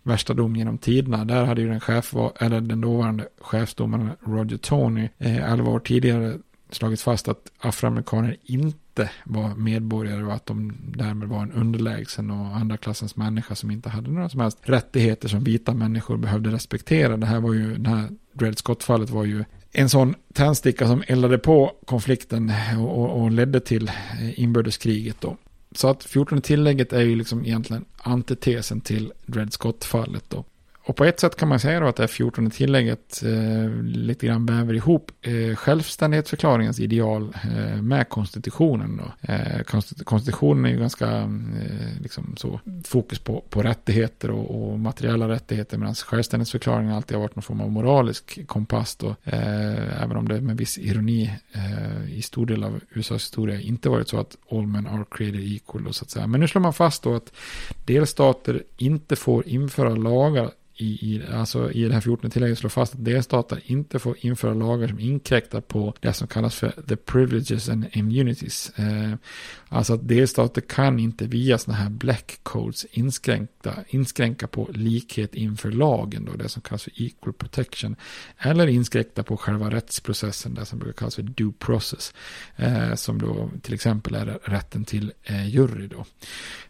värsta 0.04 0.34
dom 0.34 0.56
genom 0.56 0.78
tiderna. 0.78 1.26
Där 1.26 1.46
hade 1.46 1.62
ju 1.62 1.68
den, 1.70 1.80
chef, 1.80 2.14
eller 2.40 2.62
den 2.62 2.82
dåvarande 2.82 3.28
chefsdomaren 3.42 4.10
Roger 4.22 4.58
Tony 4.58 5.10
eh, 5.18 5.52
11 5.52 5.72
år 5.72 5.80
tidigare 5.80 6.38
slagit 6.72 7.02
fast 7.02 7.28
att 7.28 7.52
afroamerikaner 7.60 8.38
inte 8.44 9.10
var 9.24 9.56
medborgare 9.56 10.24
och 10.24 10.34
att 10.34 10.46
de 10.46 10.74
därmed 10.88 11.30
var 11.30 11.44
en 11.44 11.52
underlägsen 11.52 12.32
och 12.32 12.58
andra 12.58 12.78
klassens 12.78 13.16
människa 13.16 13.56
som 13.56 13.72
inte 13.72 13.90
hade 13.90 14.12
några 14.12 14.30
som 14.30 14.40
helst 14.40 14.58
rättigheter 14.62 15.28
som 15.28 15.44
vita 15.44 15.74
människor 15.74 16.18
behövde 16.18 16.50
respektera. 16.50 17.18
Det 17.18 17.26
här 17.26 17.40
var 17.40 17.54
ju, 17.54 17.74
den 17.74 17.86
här 17.86 18.10
Dred 18.34 18.58
Scott-fallet 18.58 19.10
var 19.10 19.26
ju 19.26 19.46
en 19.72 19.90
sån 19.90 20.16
tändsticka 20.34 20.88
som 20.88 21.04
eldade 21.08 21.38
på 21.38 21.72
konflikten 21.86 22.52
och, 22.78 23.22
och, 23.22 23.32
ledde 23.32 23.60
till 23.60 23.92
inbördeskriget 24.36 25.22
då. 25.22 25.38
Så 25.72 25.88
att 25.88 26.04
14 26.04 26.42
tillägget 26.42 26.94
är 26.94 27.02
ju 27.02 27.16
liksom 27.16 27.46
egentligen 27.46 27.86
antitesen 27.98 28.82
till 28.82 29.14
Dred 29.26 29.54
Scott-fallet. 29.54 30.34
Och 30.84 30.96
på 30.96 31.06
ett 31.06 31.20
sätt 31.20 31.36
kan 31.36 31.48
man 31.48 31.60
säga 31.60 31.80
då 31.80 31.88
att 31.88 31.96
det 31.96 32.04
här 32.04 32.08
14 32.08 32.50
tillägget 32.50 33.24
eh, 33.24 33.84
lite 33.84 34.28
grann 34.28 34.46
väver 34.46 34.74
ihop 34.74 35.12
eh, 35.22 35.56
självständighetsförklaringens 35.56 36.80
ideal 36.80 37.36
eh, 37.44 37.82
med 37.82 38.10
konstitutionen. 38.10 38.98
Då. 38.98 39.34
Eh, 39.34 39.64
konstitutionen 40.04 40.66
är 40.66 40.70
ju 40.70 40.80
ganska 40.80 41.08
eh, 41.08 42.02
liksom 42.02 42.36
så, 42.38 42.60
fokus 42.86 43.20
på, 43.20 43.44
på 43.50 43.62
rättigheter 43.62 44.32
och, 44.32 44.72
och 44.72 44.80
materiella 44.80 45.30
rättigheter 45.30 45.78
medan 45.78 45.96
självständighetsförklaringen 45.96 46.94
alltid 46.94 47.18
har 47.18 47.22
varit 47.22 47.36
någon 47.36 47.44
form 47.44 47.62
av 47.62 47.72
moralisk 47.72 48.48
kompass. 48.48 48.96
Då, 48.96 49.16
eh, 49.24 50.04
även 50.04 50.18
om 50.18 50.28
det 50.28 50.42
med 50.42 50.58
viss 50.58 50.78
ironi 50.78 51.32
eh, 51.52 52.18
i 52.18 52.22
stor 52.22 52.46
del 52.46 52.64
av 52.64 52.80
USAs 52.90 53.22
historia 53.22 53.62
inte 53.62 53.90
varit 53.90 54.08
så 54.08 54.20
att 54.20 54.38
all 54.52 54.68
men 54.68 54.88
are 54.88 55.06
created 55.12 55.42
equal. 55.42 55.84
Då, 55.84 55.94
så 55.94 56.04
att 56.04 56.12
säga. 56.12 56.28
Men 56.28 56.40
nu 56.40 56.48
slår 56.48 56.62
man 56.62 56.74
fast 56.74 57.04
då 57.04 57.16
att 57.16 57.34
delstater 57.86 58.64
inte 58.78 59.16
får 59.16 59.48
införa 59.48 59.96
lagar 59.96 60.52
i, 60.82 61.16
i, 61.16 61.22
alltså 61.34 61.72
i 61.72 61.84
det 61.84 61.94
här 61.94 62.02
14 62.02 62.32
tillägget 62.32 62.58
slår 62.58 62.70
fast 62.70 62.94
att 62.94 63.06
delstater 63.06 63.62
inte 63.66 64.00
får 64.00 64.16
införa 64.20 64.54
lagar 64.54 64.88
som 64.88 65.00
inkräktar 65.00 65.62
på 65.62 65.94
det 66.00 66.14
som 66.14 66.28
kallas 66.28 66.56
för 66.56 66.74
the 66.88 66.96
privileges 66.96 67.70
and 67.70 67.86
immunities. 67.92 68.72
Eh, 68.76 69.14
alltså 69.70 69.94
att 69.94 70.08
delstater 70.08 70.62
kan 70.62 71.00
inte 71.00 71.26
via 71.26 71.58
sådana 71.58 71.84
här 71.84 71.90
black 71.90 72.40
codes 72.44 72.86
inskränka, 72.92 73.74
inskränka 73.88 74.48
på 74.48 74.70
likhet 74.74 75.36
inför 75.36 75.72
lagen, 75.72 76.26
då, 76.26 76.32
det 76.34 76.50
som 76.50 76.62
kallas 76.62 76.84
för 76.84 77.02
equal 77.02 77.34
protection. 77.34 77.96
Eller 78.38 78.68
inskränka 78.68 79.24
på 79.24 79.38
själva 79.38 79.70
rättsprocessen, 79.70 80.54
det 80.54 80.66
som 80.66 80.80
brukar 80.80 80.94
kallas 80.94 81.16
för 81.16 81.24
due 81.24 81.54
process. 81.60 82.14
Eh, 82.56 82.96
som 82.96 83.22
då 83.22 83.50
till 83.62 83.74
exempel 83.74 84.16
är 84.16 84.40
rätten 84.44 84.86
till 84.86 85.12
eh, 85.24 85.50
jury. 85.50 85.88
Då. 85.88 86.06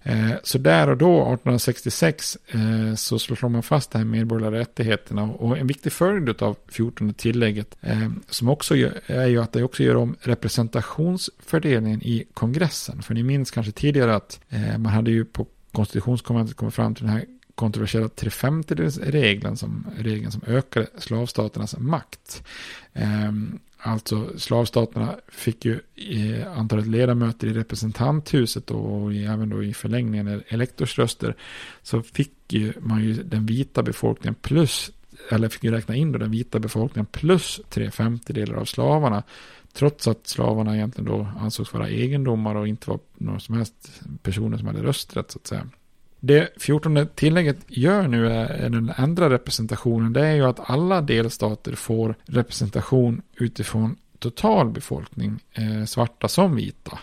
Eh, 0.03 0.31
så 0.43 0.57
där 0.57 0.89
och 0.89 0.97
då, 0.97 1.13
1866, 1.15 2.37
eh, 2.47 2.95
så 2.95 3.19
slår 3.19 3.49
man 3.49 3.63
fast 3.63 3.91
det 3.91 3.98
här 3.99 4.05
medborgerliga 4.05 4.59
rättigheterna. 4.61 5.23
Och 5.23 5.57
en 5.57 5.67
viktig 5.67 5.91
följd 5.91 6.41
av 6.41 6.57
14 6.67 7.13
tillägget 7.13 7.77
eh, 7.81 8.09
som 8.29 8.49
också 8.49 8.75
gör, 8.75 9.01
är 9.05 9.27
ju 9.27 9.41
att 9.41 9.53
det 9.53 9.63
också 9.63 9.83
gör 9.83 9.95
om 9.95 10.15
representationsfördelningen 10.21 12.01
i 12.03 12.25
kongressen. 12.33 13.01
För 13.01 13.13
ni 13.13 13.23
minns 13.23 13.51
kanske 13.51 13.71
tidigare 13.71 14.15
att 14.15 14.39
eh, 14.49 14.77
man 14.77 14.91
hade 14.91 15.11
ju 15.11 15.25
på 15.25 15.47
konstitutionskonventet 15.71 16.57
kommit 16.57 16.73
fram 16.73 16.95
till 16.95 17.05
den 17.05 17.13
här 17.13 17.25
kontroversiella 17.55 18.09
trefemtedelsregeln 18.09 19.57
som 19.57 19.87
regeln 19.97 20.31
som 20.31 20.41
ökade 20.47 20.87
slavstaternas 20.97 21.77
makt. 21.77 22.43
Um, 22.93 23.59
Alltså 23.81 24.39
slavstaterna 24.39 25.15
fick 25.27 25.65
ju 25.65 25.79
eh, 25.95 26.57
antalet 26.57 26.87
ledamöter 26.87 27.47
i 27.47 27.53
representanthuset 27.53 28.71
och 28.71 29.13
även 29.13 29.49
då 29.49 29.63
i 29.63 29.73
förlängningen 29.73 30.43
elektorsröster 30.47 31.35
så 31.81 32.01
fick 32.01 32.53
ju 32.53 32.73
man 32.79 33.03
ju 33.03 33.13
den 33.13 33.45
vita 33.45 33.83
befolkningen 33.83 34.35
plus 34.35 34.91
eller 35.29 35.49
fick 35.49 35.63
ju 35.63 35.71
räkna 35.71 35.95
in 35.95 36.11
då 36.11 36.19
den 36.19 36.31
vita 36.31 36.59
befolkningen 36.59 37.05
plus 37.05 37.61
tre 37.69 37.91
femtedelar 37.91 38.55
av 38.55 38.65
slavarna. 38.65 39.23
Trots 39.73 40.07
att 40.07 40.27
slavarna 40.27 40.75
egentligen 40.75 41.11
då 41.11 41.27
ansågs 41.39 41.73
vara 41.73 41.89
egendomar 41.89 42.55
och 42.55 42.67
inte 42.67 42.89
var 42.89 42.99
några 43.17 43.39
som 43.39 43.55
helst 43.55 44.01
personer 44.21 44.57
som 44.57 44.67
hade 44.67 44.83
rösträtt 44.83 45.31
så 45.31 45.39
att 45.39 45.47
säga. 45.47 45.67
Det 46.19 46.49
14 46.57 47.07
tillägget 47.15 47.57
gör 47.67 48.07
nu 48.07 48.27
är 48.27 48.69
den 48.69 48.91
andra 48.97 49.29
representationen. 49.29 50.13
Det 50.13 50.27
är 50.27 50.35
ju 50.35 50.45
att 50.45 50.69
alla 50.69 51.01
delstater 51.01 51.75
får 51.75 52.15
representation 52.25 53.21
utifrån 53.35 53.95
total 54.19 54.69
befolkning, 54.69 55.39
eh, 55.53 55.85
svarta 55.85 56.27
som 56.27 56.55
vita. 56.55 56.99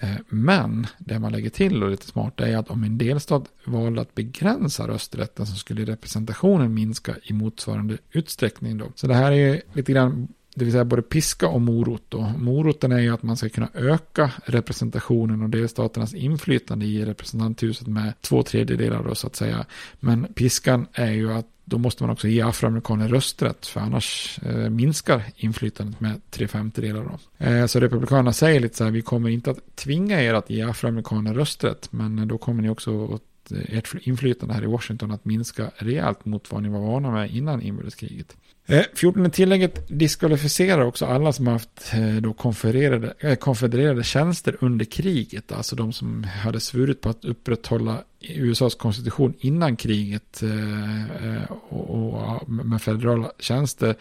Eh, 0.00 0.16
men 0.28 0.86
det 0.98 1.18
man 1.18 1.32
lägger 1.32 1.50
till 1.50 1.82
och 1.82 1.90
lite 1.90 2.06
smart 2.06 2.40
är 2.40 2.56
att 2.56 2.70
om 2.70 2.84
en 2.84 2.98
delstat 2.98 3.44
valde 3.64 4.00
att 4.00 4.14
begränsa 4.14 4.88
rösträtten 4.88 5.46
så 5.46 5.56
skulle 5.56 5.84
representationen 5.84 6.74
minska 6.74 7.14
i 7.22 7.32
motsvarande 7.32 7.98
utsträckning. 8.12 8.78
Då. 8.78 8.92
Så 8.94 9.06
det 9.06 9.14
här 9.14 9.32
är 9.32 9.62
lite 9.72 9.92
grann 9.92 10.28
det 10.56 10.64
vill 10.64 10.72
säga 10.72 10.84
både 10.84 11.02
piska 11.02 11.48
och 11.48 11.60
morot. 11.60 12.02
Då. 12.08 12.32
Moroten 12.38 12.92
är 12.92 12.98
ju 12.98 13.14
att 13.14 13.22
man 13.22 13.36
ska 13.36 13.48
kunna 13.48 13.68
öka 13.74 14.32
representationen 14.44 15.42
och 15.42 15.50
delstaternas 15.50 16.14
inflytande 16.14 16.86
i 16.86 17.04
representanthuset 17.04 17.86
med 17.86 18.12
två 18.20 18.42
tredjedelar 18.42 19.02
då, 19.02 19.14
så 19.14 19.26
att 19.26 19.36
säga. 19.36 19.66
Men 20.00 20.26
piskan 20.34 20.86
är 20.92 21.10
ju 21.12 21.32
att 21.32 21.46
då 21.64 21.78
måste 21.78 22.02
man 22.02 22.10
också 22.10 22.28
ge 22.28 22.42
afroamerikaner 22.42 23.08
rösträtt 23.08 23.66
för 23.66 23.80
annars 23.80 24.38
eh, 24.42 24.70
minskar 24.70 25.22
inflytandet 25.36 26.00
med 26.00 26.20
tre 26.30 26.48
femtedelar. 26.48 27.04
Då. 27.04 27.44
Eh, 27.44 27.66
så 27.66 27.80
republikanerna 27.80 28.32
säger 28.32 28.60
lite 28.60 28.76
så 28.76 28.84
här, 28.84 28.90
vi 28.90 29.02
kommer 29.02 29.30
inte 29.30 29.50
att 29.50 29.76
tvinga 29.76 30.22
er 30.22 30.34
att 30.34 30.50
ge 30.50 30.62
afroamerikaner 30.62 31.34
rösträtt 31.34 31.92
men 31.92 32.28
då 32.28 32.38
kommer 32.38 32.62
ni 32.62 32.68
också 32.68 33.14
att 33.14 33.52
eh, 33.52 33.78
ert 33.78 33.94
inflytande 34.00 34.54
här 34.54 34.62
i 34.62 34.66
Washington 34.66 35.10
att 35.10 35.24
minska 35.24 35.70
rejält 35.76 36.24
mot 36.24 36.52
vad 36.52 36.62
ni 36.62 36.68
var 36.68 36.80
vana 36.80 37.10
med 37.10 37.30
innan 37.30 37.62
inbördeskriget. 37.62 38.36
Eh, 38.68 38.84
14 38.94 39.30
tillägget 39.30 39.88
diskvalificerar 39.88 40.84
också 40.84 41.06
alla 41.06 41.32
som 41.32 41.46
haft 41.46 41.92
eh, 41.92 42.14
då 42.16 42.32
konfererade, 42.32 43.14
eh, 43.18 43.34
konfedererade 43.34 44.04
tjänster 44.04 44.56
under 44.60 44.84
kriget. 44.84 45.52
Alltså 45.52 45.76
de 45.76 45.92
som 45.92 46.24
hade 46.24 46.60
svurit 46.60 47.00
på 47.00 47.08
att 47.08 47.24
upprätthålla 47.24 48.02
USAs 48.20 48.74
konstitution 48.74 49.34
innan 49.38 49.76
kriget 49.76 50.42
eh, 50.42 51.02
eh 51.04 51.50
och, 51.50 51.90
och, 51.90 52.48
med 52.48 52.82
federala 52.82 53.32
tjänster. 53.38 53.94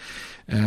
Eh, 0.46 0.60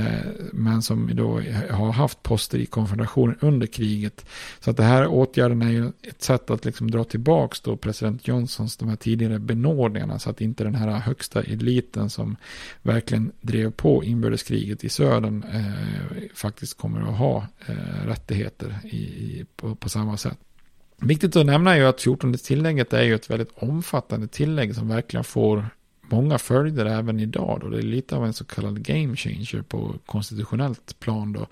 men 0.53 0.83
som 0.83 1.11
då 1.17 1.41
har 1.71 1.93
haft 1.93 2.23
poster 2.23 2.59
i 2.59 2.67
konfederationen 2.67 3.37
under 3.41 3.67
kriget. 3.67 4.27
Så 4.61 4.71
att 4.71 4.77
det 4.77 4.83
här 4.83 5.07
åtgärden 5.07 5.63
är 5.63 5.71
ju 5.71 5.93
ett 6.03 6.23
sätt 6.23 6.51
att 6.51 6.65
liksom 6.65 6.91
dra 6.91 7.05
tillbaka 7.05 7.57
då 7.65 7.77
president 7.77 8.29
Johnsons 8.29 8.77
de 8.77 8.89
här 8.89 8.97
tidigare 8.97 9.39
benådningarna. 9.39 10.19
Så 10.19 10.31
att 10.31 10.41
inte 10.41 10.65
den 10.65 10.75
här 10.75 10.89
högsta 10.89 11.43
eliten 11.43 12.11
som 12.11 12.37
verkligen 12.83 13.33
drev 13.41 13.71
på 13.71 14.05
inbördeskriget 14.05 14.85
i 14.85 14.89
södern 14.89 15.45
eh, 15.53 16.23
faktiskt 16.35 16.79
kommer 16.79 17.01
att 17.01 17.19
ha 17.19 17.47
eh, 17.67 18.07
rättigheter 18.07 18.79
i, 18.85 19.45
på, 19.57 19.75
på 19.75 19.89
samma 19.89 20.17
sätt. 20.17 20.39
Viktigt 21.01 21.37
att 21.37 21.47
nämna 21.47 21.75
är 21.75 21.79
ju 21.79 21.87
att 21.87 22.01
14 22.01 22.35
tillägget 22.35 22.93
är 22.93 23.03
ju 23.03 23.15
ett 23.15 23.31
väldigt 23.31 23.53
omfattande 23.55 24.29
tillägg 24.29 24.75
som 24.75 24.89
verkligen 24.89 25.25
får 25.25 25.67
många 26.11 26.39
följder 26.39 26.87
även 26.87 27.21
idag. 27.21 27.59
Då. 27.61 27.69
Det 27.69 27.79
är 27.79 27.83
lite 27.83 28.17
av 28.17 28.27
en 28.27 28.33
så 28.33 28.45
kallad 28.45 28.83
game 28.83 29.17
changer 29.17 29.63
på 29.63 29.95
konstitutionellt 30.07 31.01
plan. 31.01 31.33
Då. 31.33 31.47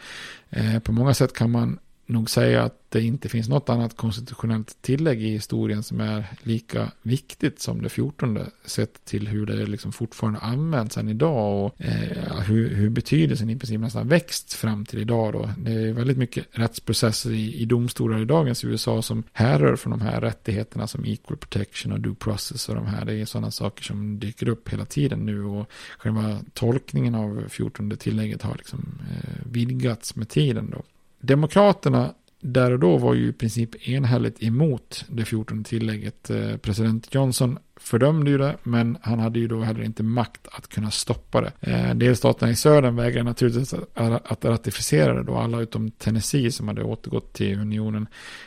Eh, 0.51 0.79
på 0.79 0.93
många 0.93 1.15
sätt 1.15 1.33
kan 1.33 1.51
man 1.51 1.79
nog 2.07 2.31
säga 2.31 2.63
att 2.63 2.87
det 2.89 3.03
inte 3.03 3.29
finns 3.29 3.49
något 3.49 3.69
annat 3.69 3.97
konstitutionellt 3.97 4.83
tillägg 4.83 5.23
i 5.23 5.31
historien 5.31 5.83
som 5.83 6.01
är 6.01 6.27
lika 6.43 6.93
viktigt 7.03 7.61
som 7.61 7.83
det 7.83 7.89
14 7.89 8.39
sett 8.65 9.05
till 9.05 9.29
hur 9.29 9.47
det 9.47 9.67
liksom 9.67 9.93
fortfarande 9.93 10.39
används 10.39 10.97
än 10.97 11.09
idag 11.09 11.65
och 11.65 11.81
eh, 11.81 12.41
hur, 12.41 12.75
hur 12.75 12.91
betydelsen 12.91 13.51
i 13.51 13.57
princip 13.57 13.81
nästan 13.81 14.09
växt 14.09 14.53
fram 14.53 14.85
till 14.85 14.99
idag 14.99 15.33
då. 15.33 15.51
Det 15.59 15.73
är 15.73 15.93
väldigt 15.93 16.19
mycket 16.19 16.47
rättsprocesser 16.51 17.31
i, 17.31 17.55
i 17.55 17.65
domstolar 17.65 18.19
i 18.19 18.25
dagens 18.25 18.65
USA 18.65 19.03
som 19.03 19.23
härrör 19.33 19.77
från 19.77 19.91
de 19.91 20.01
här 20.01 20.21
rättigheterna 20.21 20.87
som 20.87 21.05
equal 21.05 21.37
protection 21.37 21.93
och 21.93 22.01
due 22.01 22.15
process 22.15 22.69
och 22.69 22.75
de 22.75 22.87
här. 22.87 23.05
Det 23.05 23.15
är 23.15 23.25
sådana 23.25 23.51
saker 23.51 23.85
som 23.85 24.19
dyker 24.19 24.49
upp 24.49 24.69
hela 24.69 24.85
tiden 24.85 25.27
nu 25.27 25.45
och 25.45 25.71
själva 25.99 26.41
tolkningen 26.55 27.15
av 27.15 27.45
14 27.49 27.97
tillägget 27.97 28.43
har 28.43 28.55
liksom 28.55 28.99
eh, 29.11 29.51
vidgats 29.53 30.17
med 30.17 30.29
tiden 30.29 30.71
då. 30.71 30.83
Demokraterna 31.27 32.15
där 32.41 32.73
och 32.73 32.79
då 32.79 32.97
var 32.97 33.15
ju 33.15 33.29
i 33.29 33.33
princip 33.33 33.89
enhälligt 33.89 34.43
emot 34.43 35.05
det 35.09 35.25
14 35.25 35.65
tillägget. 35.65 36.31
Eh, 36.31 36.57
president 36.57 37.15
Johnson 37.15 37.59
fördömde 37.77 38.31
ju 38.31 38.39
det, 38.39 38.57
men 38.63 38.99
han 39.03 39.19
hade 39.19 39.39
ju 39.39 39.49
då 39.49 39.61
heller 39.61 39.83
inte 39.83 40.03
makt 40.03 40.49
att 40.53 40.69
kunna 40.69 40.91
stoppa 40.91 41.41
det. 41.41 41.53
Eh, 41.61 41.95
delstaterna 41.95 42.53
i 42.53 42.57
södern 42.57 42.97
vägrade 42.97 43.23
naturligtvis 43.23 43.75
att 43.95 44.45
ratificera 44.45 45.15
det 45.15 45.23
då, 45.23 45.37
alla 45.37 45.61
utom 45.61 45.91
Tennessee 45.91 46.51
som 46.51 46.69
hade 46.69 46.83
återgått 46.83 47.33
till 47.33 47.61
unionen. 47.61 48.07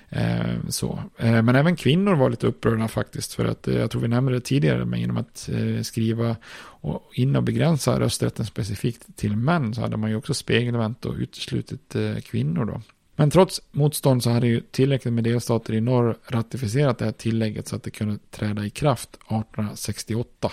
Eh, 0.10 0.68
så. 0.70 1.04
Men 1.18 1.56
även 1.56 1.76
kvinnor 1.76 2.16
var 2.16 2.30
lite 2.30 2.48
upprörda 2.48 2.88
faktiskt, 2.88 3.34
för 3.34 3.46
att 3.46 3.68
jag 3.68 3.92
tror 3.92 4.02
vi 4.02 4.08
nämnde 4.08 4.34
det 4.34 4.42
tidigare, 4.42 4.86
men 4.86 5.00
genom 5.00 5.18
att 5.18 5.50
skriva 5.84 6.36
och 6.82 7.12
in 7.14 7.36
och 7.36 7.44
begränsa 7.44 8.00
rösträtten 8.00 8.46
specifikt 8.46 9.18
till 9.18 9.36
män 9.36 9.74
så 9.74 9.82
hade 9.82 9.98
man 9.98 10.10
ju 10.10 10.16
också 10.16 10.34
spegelvänt 10.34 11.06
och 11.06 11.16
uteslutit 11.16 11.96
kvinnor 12.24 12.66
då. 12.66 12.82
Men 13.20 13.32
trots 13.32 13.62
motstånd 13.72 14.24
så 14.24 14.30
hade 14.30 14.48
ju 14.48 14.62
tillräckligt 14.62 15.14
med 15.14 15.24
delstater 15.24 15.74
i 15.74 15.82
norr 15.82 16.18
ratificerat 16.28 16.98
det 16.98 17.06
här 17.06 17.12
tillägget 17.12 17.68
så 17.68 17.76
att 17.76 17.84
det 17.84 17.92
kunde 17.92 18.18
träda 18.32 18.66
i 18.66 18.70
kraft 18.70 19.10
1868. 19.16 20.52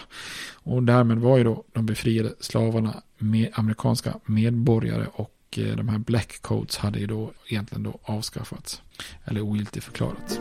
Och 0.54 0.82
därmed 0.82 1.18
var 1.18 1.38
ju 1.38 1.44
då 1.44 1.64
de 1.72 1.86
befriade 1.86 2.34
slavarna 2.40 3.02
med 3.18 3.50
amerikanska 3.52 4.14
medborgare 4.24 5.06
och 5.12 5.32
eh, 5.56 5.76
de 5.76 5.88
här 5.88 5.98
black 5.98 6.42
codes 6.42 6.76
hade 6.76 6.98
ju 6.98 7.06
då 7.06 7.32
egentligen 7.48 7.82
då 7.82 7.98
avskaffats. 8.02 8.82
Eller 9.24 9.40
ogiltigförklarats. 9.40 10.40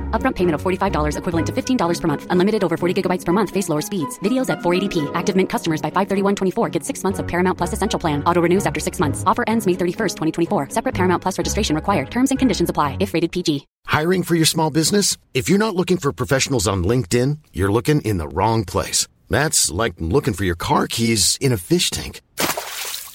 Upfront 0.11 0.35
payment 0.35 0.53
of 0.53 0.61
$45 0.61 1.17
equivalent 1.17 1.47
to 1.47 1.53
$15 1.53 2.01
per 2.01 2.07
month. 2.07 2.27
Unlimited 2.29 2.63
over 2.63 2.77
40 2.77 3.01
gigabytes 3.01 3.25
per 3.25 3.31
month. 3.33 3.49
Face 3.49 3.67
lower 3.67 3.81
speeds. 3.81 4.19
Videos 4.19 4.51
at 4.51 4.59
480p. 4.59 5.09
Active 5.15 5.35
Mint 5.35 5.49
customers 5.49 5.81
by 5.81 5.89
531.24 5.89 6.71
get 6.71 6.83
six 6.83 7.03
months 7.03 7.17
of 7.17 7.27
Paramount 7.27 7.57
Plus 7.57 7.73
Essential 7.73 7.99
Plan. 7.99 8.23
Auto 8.25 8.39
renews 8.39 8.67
after 8.67 8.79
six 8.79 8.99
months. 8.99 9.23
Offer 9.25 9.45
ends 9.47 9.65
May 9.65 9.73
31st, 9.73 10.17
2024. 10.49 10.69
Separate 10.69 10.93
Paramount 10.93 11.23
Plus 11.23 11.35
registration 11.35 11.75
required. 11.75 12.11
Terms 12.11 12.29
and 12.29 12.37
conditions 12.37 12.69
apply 12.69 12.97
if 12.99 13.15
rated 13.15 13.31
PG. 13.31 13.65
Hiring 13.87 14.21
for 14.21 14.35
your 14.35 14.45
small 14.45 14.69
business? 14.69 15.17
If 15.33 15.49
you're 15.49 15.57
not 15.57 15.75
looking 15.75 15.97
for 15.97 16.13
professionals 16.13 16.67
on 16.67 16.83
LinkedIn, 16.83 17.39
you're 17.53 17.71
looking 17.71 18.01
in 18.01 18.17
the 18.17 18.27
wrong 18.27 18.65
place. 18.65 19.07
That's 19.29 19.71
like 19.71 19.93
looking 19.97 20.33
for 20.33 20.43
your 20.43 20.55
car 20.55 20.87
keys 20.87 21.37
in 21.41 21.51
a 21.51 21.57
fish 21.57 21.89
tank. 21.89 22.21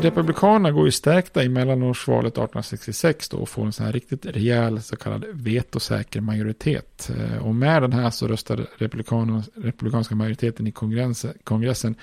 Republikanerna 0.00 0.70
går 0.70 0.86
ju 0.86 0.90
stärkta 0.90 1.44
i 1.44 1.48
mellanårsvalet 1.48 2.32
1866 2.32 3.28
då 3.28 3.36
och 3.36 3.48
får 3.48 3.66
en 3.66 3.72
sån 3.72 3.86
här 3.86 3.92
riktigt 3.92 4.26
rejäl 4.26 4.82
så 4.82 4.96
kallad 4.96 5.24
vetosäker 5.32 6.20
majoritet. 6.20 7.10
Eh, 7.18 7.46
och 7.46 7.54
med 7.54 7.82
den 7.82 7.92
här 7.92 8.10
så 8.10 8.28
röstade 8.28 8.66
republikanska 9.56 10.14
majoriteten 10.14 10.66
i 10.66 10.72
kongressen, 10.72 11.32
kongressen 11.44 11.94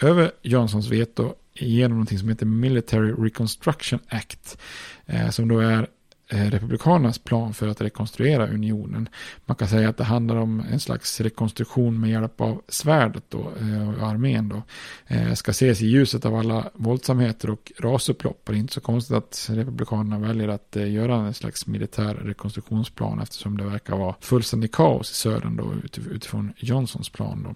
över 0.00 0.30
Johnsons 0.42 0.88
veto 0.88 1.34
genom 1.54 1.90
någonting 1.90 2.18
som 2.18 2.28
heter 2.28 2.46
Military 2.46 3.12
Reconstruction 3.12 3.98
Act. 4.08 4.58
Eh, 5.06 5.30
som 5.30 5.48
då 5.48 5.58
är 5.58 5.86
Eh, 6.32 6.50
republikanernas 6.50 7.18
plan 7.18 7.54
för 7.54 7.68
att 7.68 7.80
rekonstruera 7.80 8.48
unionen. 8.48 9.08
Man 9.46 9.56
kan 9.56 9.68
säga 9.68 9.88
att 9.88 9.96
det 9.96 10.04
handlar 10.04 10.36
om 10.36 10.62
en 10.70 10.80
slags 10.80 11.20
rekonstruktion 11.20 12.00
med 12.00 12.10
hjälp 12.10 12.40
av 12.40 12.62
svärdet 12.68 13.24
då, 13.28 13.52
eh, 13.60 13.88
och 13.88 14.08
armén 14.08 14.48
då. 14.48 14.62
Eh, 15.06 15.32
ska 15.32 15.50
ses 15.50 15.82
i 15.82 15.86
ljuset 15.86 16.24
av 16.24 16.34
alla 16.34 16.70
våldsamheter 16.74 17.50
och 17.50 17.72
rasupplopp. 17.78 18.42
Det 18.46 18.52
är 18.52 18.56
inte 18.56 18.72
så 18.72 18.80
konstigt 18.80 19.16
att 19.16 19.48
Republikanerna 19.50 20.18
väljer 20.18 20.48
att 20.48 20.76
göra 20.76 21.16
en 21.16 21.34
slags 21.34 21.66
militär 21.66 22.14
rekonstruktionsplan 22.14 23.20
eftersom 23.20 23.56
det 23.56 23.64
verkar 23.64 23.96
vara 23.96 24.14
fullständig 24.20 24.72
kaos 24.72 25.10
i 25.10 25.14
södern 25.14 25.56
då 25.56 25.74
utifrån 26.10 26.52
Johnsons 26.56 27.08
plan 27.08 27.42
då. 27.42 27.54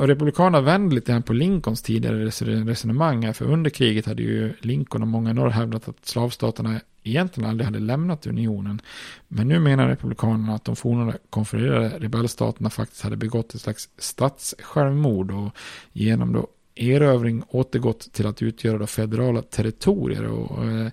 Och 0.00 0.08
Republikanerna 0.08 0.60
vände 0.60 0.94
lite 0.94 1.12
grann 1.12 1.22
på 1.22 1.32
Lincolns 1.32 1.82
tidigare 1.82 2.24
resonemang 2.64 3.24
här, 3.24 3.32
för 3.32 3.44
under 3.44 3.70
kriget 3.70 4.06
hade 4.06 4.22
ju 4.22 4.54
Lincoln 4.60 5.02
och 5.02 5.08
många 5.08 5.32
norr 5.32 5.50
hävdat 5.50 5.88
att 5.88 6.06
slavstaterna 6.06 6.80
egentligen 7.04 7.50
aldrig 7.50 7.64
hade 7.64 7.78
lämnat 7.78 8.26
unionen. 8.26 8.80
Men 9.28 9.48
nu 9.48 9.58
menar 9.58 9.88
republikanerna 9.88 10.54
att 10.54 10.64
de 10.64 10.76
forna 10.76 11.14
konfererade 11.30 11.98
rebellstaterna 11.98 12.70
faktiskt 12.70 13.02
hade 13.02 13.16
begått 13.16 13.54
ett 13.54 13.60
slags 13.60 13.88
statssjälvmord 13.98 15.30
och 15.30 15.56
genom 15.92 16.32
då 16.32 16.46
erövring 16.74 17.42
återgått 17.48 18.12
till 18.12 18.26
att 18.26 18.42
utgöra 18.42 18.78
då 18.78 18.86
federala 18.86 19.42
territorier. 19.42 20.24
Och, 20.24 20.64
eh, 20.64 20.88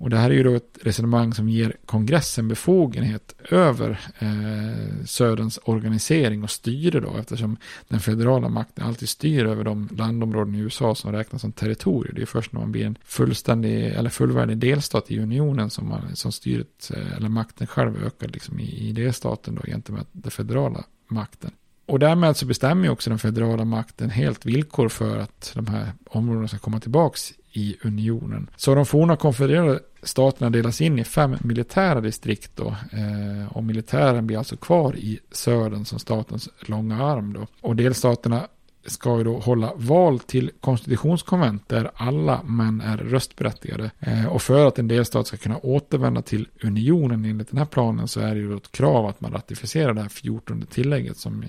och 0.00 0.10
det 0.10 0.16
här 0.16 0.30
är 0.30 0.34
ju 0.34 0.42
då 0.42 0.54
ett 0.54 0.78
resonemang 0.82 1.34
som 1.34 1.48
ger 1.48 1.76
kongressen 1.86 2.48
befogenhet 2.48 3.34
över 3.50 4.00
eh, 4.18 5.04
Söderns 5.04 5.58
organisering 5.64 6.42
och 6.42 6.50
styre 6.50 7.00
då 7.00 7.16
eftersom 7.16 7.56
den 7.88 8.00
federala 8.00 8.48
makten 8.48 8.86
alltid 8.86 9.08
styr 9.08 9.44
över 9.44 9.64
de 9.64 9.88
landområden 9.92 10.54
i 10.54 10.58
USA 10.58 10.94
som 10.94 11.12
räknas 11.12 11.42
som 11.42 11.52
territorier. 11.52 12.12
Det 12.14 12.22
är 12.22 12.26
först 12.26 12.52
när 12.52 12.60
man 12.60 12.72
blir 12.72 12.86
en 12.86 12.98
fullständig 13.04 13.86
eller 13.86 14.10
fullvärdig 14.10 14.58
delstat 14.58 15.10
i 15.10 15.18
unionen 15.20 15.70
som, 15.70 15.88
man, 15.88 16.16
som 16.16 16.32
styret 16.32 16.90
eh, 16.94 17.16
eller 17.16 17.28
makten 17.28 17.66
själv 17.66 18.04
ökar 18.04 18.28
liksom 18.28 18.60
i, 18.60 18.88
i 18.88 18.92
delstaten 18.92 19.54
då 19.54 19.62
gentemot 19.62 20.08
den 20.12 20.30
federala 20.30 20.84
makten. 21.08 21.50
Och 21.86 21.98
därmed 21.98 22.36
så 22.36 22.46
bestämmer 22.46 22.84
ju 22.84 22.90
också 22.90 23.10
den 23.10 23.18
federala 23.18 23.64
makten 23.64 24.10
helt 24.10 24.46
villkor 24.46 24.88
för 24.88 25.18
att 25.18 25.52
de 25.54 25.66
här 25.66 25.92
områdena 26.06 26.48
ska 26.48 26.58
komma 26.58 26.80
tillbaks 26.80 27.32
i 27.52 27.76
unionen. 27.82 28.50
Så 28.56 28.74
de 28.74 28.86
forna 28.86 29.16
konfedererade 29.16 29.80
staterna 30.02 30.50
delas 30.50 30.80
in 30.80 30.98
i 30.98 31.04
fem 31.04 31.36
militära 31.40 32.00
distrikt 32.00 32.50
då, 32.56 32.68
eh, 32.68 33.56
och 33.56 33.64
militären 33.64 34.26
blir 34.26 34.38
alltså 34.38 34.56
kvar 34.56 34.96
i 34.96 35.20
södern 35.32 35.84
som 35.84 35.98
statens 35.98 36.48
långa 36.60 37.04
arm 37.04 37.32
då. 37.32 37.46
Och 37.60 37.76
delstaterna 37.76 38.46
ska 38.86 39.18
ju 39.18 39.24
då 39.24 39.38
hålla 39.38 39.72
val 39.76 40.18
till 40.18 40.50
konstitutionskonvent 40.60 41.68
där 41.68 41.90
alla 41.94 42.42
män 42.42 42.80
är 42.80 42.96
röstberättigade. 42.96 43.90
Eh, 44.00 44.26
och 44.26 44.42
för 44.42 44.66
att 44.66 44.78
en 44.78 44.88
delstat 44.88 45.26
ska 45.26 45.36
kunna 45.36 45.58
återvända 45.58 46.22
till 46.22 46.48
unionen 46.62 47.24
enligt 47.24 47.50
den 47.50 47.58
här 47.58 47.66
planen 47.66 48.08
så 48.08 48.20
är 48.20 48.34
det 48.34 48.40
ju 48.40 48.56
ett 48.56 48.72
krav 48.72 49.06
att 49.06 49.20
man 49.20 49.32
ratificerar 49.32 49.94
det 49.94 50.02
här 50.02 50.08
14 50.08 50.66
tillägget 50.70 51.16
som, 51.16 51.44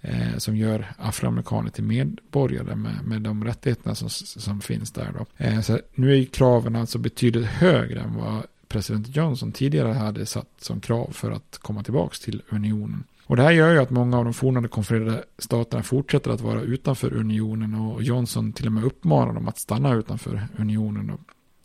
eh, 0.00 0.36
som 0.36 0.56
gör 0.56 0.92
afroamerikaner 0.98 1.70
till 1.70 1.84
medborgare 1.84 2.76
med, 2.76 3.04
med 3.04 3.22
de 3.22 3.44
rättigheterna 3.44 3.94
som, 3.94 4.10
som 4.10 4.60
finns 4.60 4.90
där. 4.90 5.08
Då. 5.18 5.44
Eh, 5.44 5.60
så 5.60 5.78
nu 5.94 6.12
är 6.12 6.16
ju 6.16 6.26
kraven 6.26 6.76
alltså 6.76 6.98
betydligt 6.98 7.46
högre 7.46 8.00
än 8.00 8.14
vad 8.14 8.42
president 8.68 9.16
Johnson 9.16 9.52
tidigare 9.52 9.92
hade 9.92 10.26
satt 10.26 10.48
som 10.58 10.80
krav 10.80 11.10
för 11.12 11.30
att 11.30 11.58
komma 11.58 11.82
tillbaka 11.82 12.14
till 12.24 12.42
unionen. 12.48 13.04
Och 13.32 13.36
det 13.36 13.42
här 13.42 13.50
gör 13.50 13.72
ju 13.72 13.78
att 13.78 13.90
många 13.90 14.18
av 14.18 14.24
de 14.24 14.34
forna 14.34 14.68
konfererade 14.68 15.24
staterna 15.38 15.82
fortsätter 15.82 16.30
att 16.30 16.40
vara 16.40 16.60
utanför 16.60 17.12
unionen 17.12 17.74
och 17.74 18.02
Johnson 18.02 18.52
till 18.52 18.66
och 18.66 18.72
med 18.72 18.84
uppmanar 18.84 19.32
dem 19.32 19.48
att 19.48 19.58
stanna 19.58 19.94
utanför 19.94 20.48
unionen. 20.58 21.10
Och 21.10 21.20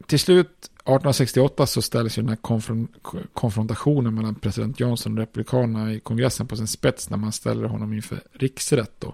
till 0.05 0.19
slut 0.19 0.71
1868 0.87 1.65
så 1.65 1.81
ställs 1.81 2.17
ju 2.17 2.21
den 2.21 2.29
här 2.29 2.35
konfron 2.35 2.87
konfrontationen 3.33 4.15
mellan 4.15 4.35
president 4.35 4.79
Johnson 4.79 5.11
och 5.11 5.17
republikanerna 5.17 5.93
i 5.93 5.99
kongressen 5.99 6.47
på 6.47 6.55
sin 6.55 6.67
spets 6.67 7.09
när 7.09 7.17
man 7.17 7.31
ställer 7.31 7.67
honom 7.67 7.93
inför 7.93 8.19
riksrätt. 8.33 8.91
Då. 8.99 9.13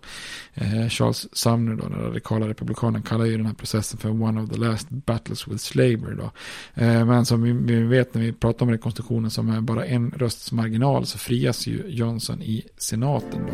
Eh, 0.54 0.90
Charles 0.90 1.36
Sumner, 1.38 1.76
då, 1.76 1.90
den 1.90 2.00
radikala 2.00 2.48
republikanen, 2.48 3.02
kallar 3.02 3.26
ju 3.26 3.38
den 3.38 3.46
här 3.46 3.54
processen 3.54 4.00
för 4.00 4.10
one 4.10 4.42
of 4.42 4.50
the 4.50 4.58
last 4.58 4.90
battles 4.90 5.48
with 5.48 5.64
slavery. 5.64 6.16
Då. 6.16 6.32
Eh, 6.74 7.06
men 7.06 7.26
som 7.26 7.42
vi, 7.42 7.52
vi, 7.52 7.84
vet 7.84 8.14
när 8.14 8.22
vi 8.22 8.34
pratar 8.34 8.66
om 8.66 8.72
rekonstruktionen 8.72 9.32
som 9.32 9.50
är 9.50 9.62
bara 9.62 9.86
en 9.86 10.12
rösts 10.12 10.52
marginal 10.52 11.06
så 11.06 11.18
frias 11.18 11.68
ju 11.68 11.84
Johnson 11.88 12.42
i 12.42 12.64
senaten. 12.78 13.42
Då. 13.48 13.54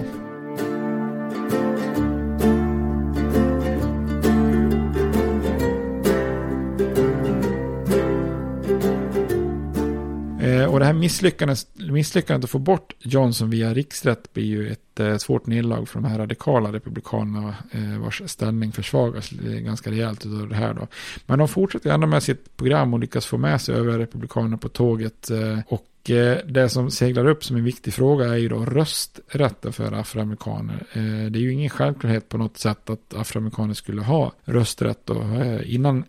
Och 10.80 10.82
det 10.82 10.88
här 10.88 10.94
misslyckandet, 10.94 11.68
misslyckandet 11.76 12.44
att 12.44 12.50
få 12.50 12.60
bort 12.60 12.94
Johnson 13.00 13.50
via 13.50 13.74
riksrätt 13.74 14.34
blir 14.34 14.44
ju 14.44 14.70
ett 14.70 15.00
eh, 15.00 15.18
svårt 15.18 15.48
nedlag 15.48 15.90
för 15.90 16.00
de 16.00 16.08
här 16.08 16.18
radikala 16.18 16.74
republikanerna 16.74 17.56
eh, 17.72 18.00
vars 18.00 18.22
ställning 18.26 18.72
försvagas 18.72 19.30
ganska 19.40 19.92
rejält 19.92 20.26
av 20.26 20.50
det 20.50 20.56
här 20.56 20.74
då. 20.74 20.88
Men 21.26 21.40
de 21.40 21.48
fortsätter 21.48 21.90
ändå 21.90 22.08
med 22.08 22.24
sitt 22.24 22.58
program 22.58 22.94
och 22.94 23.00
lyckas 23.00 23.26
få 23.26 23.38
med 23.38 23.62
sig 23.62 23.76
övriga 23.76 23.98
republikaner 23.98 24.58
på 24.58 24.70
tåget. 24.70 25.30
Eh, 25.32 25.60
och 25.68 26.10
eh, 26.10 26.38
det 26.46 26.70
som 26.70 26.92
seglar 26.92 27.26
upp 27.26 27.44
som 27.44 27.56
en 27.56 27.64
viktig 27.64 27.94
fråga 27.94 28.26
är 28.26 28.38
ju 28.38 28.50
då 28.50 28.66
rösträtten 28.66 29.74
för 29.74 29.92
afroamerikaner. 29.92 30.86
Eh, 30.94 31.32
det 31.32 31.40
är 31.40 31.44
ju 31.44 31.54
ingen 31.54 31.70
självklarhet 31.70 32.30
på 32.30 32.38
något 32.38 32.58
sätt 32.58 32.90
att 32.90 33.14
afroamerikaner 33.14 33.74
skulle 33.74 34.02
ha 34.02 34.34
rösträtt. 34.46 35.06
Då. 35.06 35.22
Eh, 35.22 35.76
innan 35.76 36.04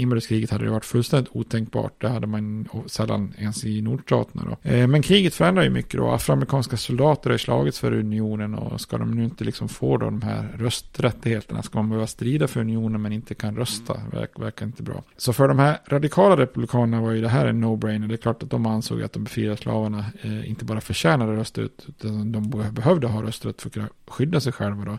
inbördeskriget 0.00 0.50
hade 0.50 0.64
det 0.64 0.70
varit 0.70 0.84
fullständigt 0.84 1.30
otänkbart. 1.32 2.00
Det 2.00 2.08
hade 2.08 2.26
man 2.26 2.68
sällan 2.86 3.34
ens 3.38 3.64
i 3.64 3.82
nordstaterna. 3.82 4.44
Då. 4.44 4.70
Eh, 4.70 4.86
men 4.86 5.02
kriget 5.02 5.34
förändrar 5.34 5.62
ju 5.62 5.70
mycket 5.70 6.00
då. 6.00 6.10
Afroamerikanska 6.10 6.76
soldater 6.76 7.30
har 7.30 7.38
slagits 7.38 7.78
för 7.78 7.92
unionen 7.92 8.54
och 8.54 8.80
ska 8.80 8.98
de 8.98 9.10
nu 9.10 9.24
inte 9.24 9.44
liksom 9.44 9.68
få 9.68 9.96
då 9.96 10.06
de 10.06 10.22
här 10.22 10.48
rösträttigheterna 10.58 11.62
ska 11.62 11.78
man 11.78 11.88
behöva 11.88 12.06
strida 12.06 12.48
för 12.48 12.60
unionen 12.60 13.02
men 13.02 13.12
inte 13.12 13.34
kan 13.34 13.56
rösta. 13.56 14.00
Verk, 14.12 14.30
verkar 14.38 14.66
inte 14.66 14.82
bra. 14.82 15.02
Så 15.16 15.32
för 15.32 15.48
de 15.48 15.58
här 15.58 15.78
radikala 15.86 16.36
republikanerna 16.36 17.02
var 17.02 17.12
ju 17.12 17.20
det 17.20 17.28
här 17.28 17.46
en 17.46 17.64
no-brainer. 17.64 18.08
Det 18.08 18.14
är 18.14 18.16
klart 18.16 18.42
att 18.42 18.50
de 18.50 18.66
ansåg 18.66 19.02
att 19.02 19.12
de 19.12 19.24
befriade 19.24 19.56
slavarna 19.56 20.04
eh, 20.22 20.50
inte 20.50 20.64
bara 20.64 20.80
förtjänade 20.80 21.36
rösträtt 21.36 21.86
utan 21.88 22.32
de 22.32 22.50
behövde 22.72 23.06
ha 23.06 23.22
rösträtt 23.22 23.62
för 23.62 23.68
att 23.68 23.74
kunna 23.74 23.88
skydda 24.08 24.40
sig 24.40 24.52
själva. 24.52 24.84
Då. 24.84 24.98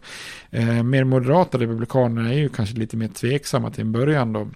Eh, 0.57 0.83
mer 0.83 1.03
moderata 1.03 1.57
republikaner 1.57 2.31
är 2.31 2.37
ju 2.37 2.49
kanske 2.49 2.75
lite 2.75 2.97
mer 2.97 3.07
tveksamma 3.07 3.71
till 3.71 3.81
en 3.81 3.91
början 3.91 4.33
då. 4.33 4.47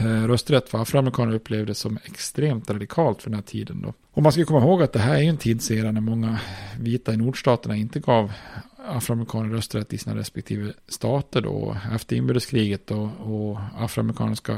Eh, 0.00 0.26
rösträtt 0.26 0.68
för 0.68 0.78
afroamerikaner 0.78 1.34
upplevdes 1.34 1.78
som 1.78 1.98
extremt 2.04 2.70
radikalt 2.70 3.22
för 3.22 3.30
den 3.30 3.34
här 3.34 3.42
tiden. 3.42 3.82
Då. 3.82 3.92
Och 4.12 4.22
man 4.22 4.32
ska 4.32 4.44
komma 4.44 4.60
ihåg 4.60 4.82
att 4.82 4.92
det 4.92 4.98
här 4.98 5.14
är 5.14 5.22
en 5.22 5.36
tidsera 5.36 5.92
när 5.92 6.00
många 6.00 6.40
vita 6.80 7.14
i 7.14 7.16
nordstaterna 7.16 7.76
inte 7.76 8.00
gav 8.00 8.32
afroamerikaner 8.86 9.48
rösträtt 9.54 9.92
i 9.92 9.98
sina 9.98 10.16
respektive 10.16 10.72
stater 10.88 11.40
då. 11.40 11.76
Efter 11.94 12.16
inbördeskriget 12.16 12.86
då, 12.86 13.10
och 13.18 13.58
afroamerikanska 13.78 14.56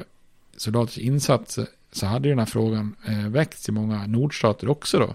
soldaters 0.56 0.98
insatser 0.98 1.66
så 1.94 2.06
hade 2.06 2.28
den 2.28 2.38
här 2.38 2.46
frågan 2.46 2.96
eh, 3.08 3.28
väckts 3.28 3.68
i 3.68 3.72
många 3.72 4.06
nordstater 4.06 4.68
också 4.68 4.98
då. 4.98 5.14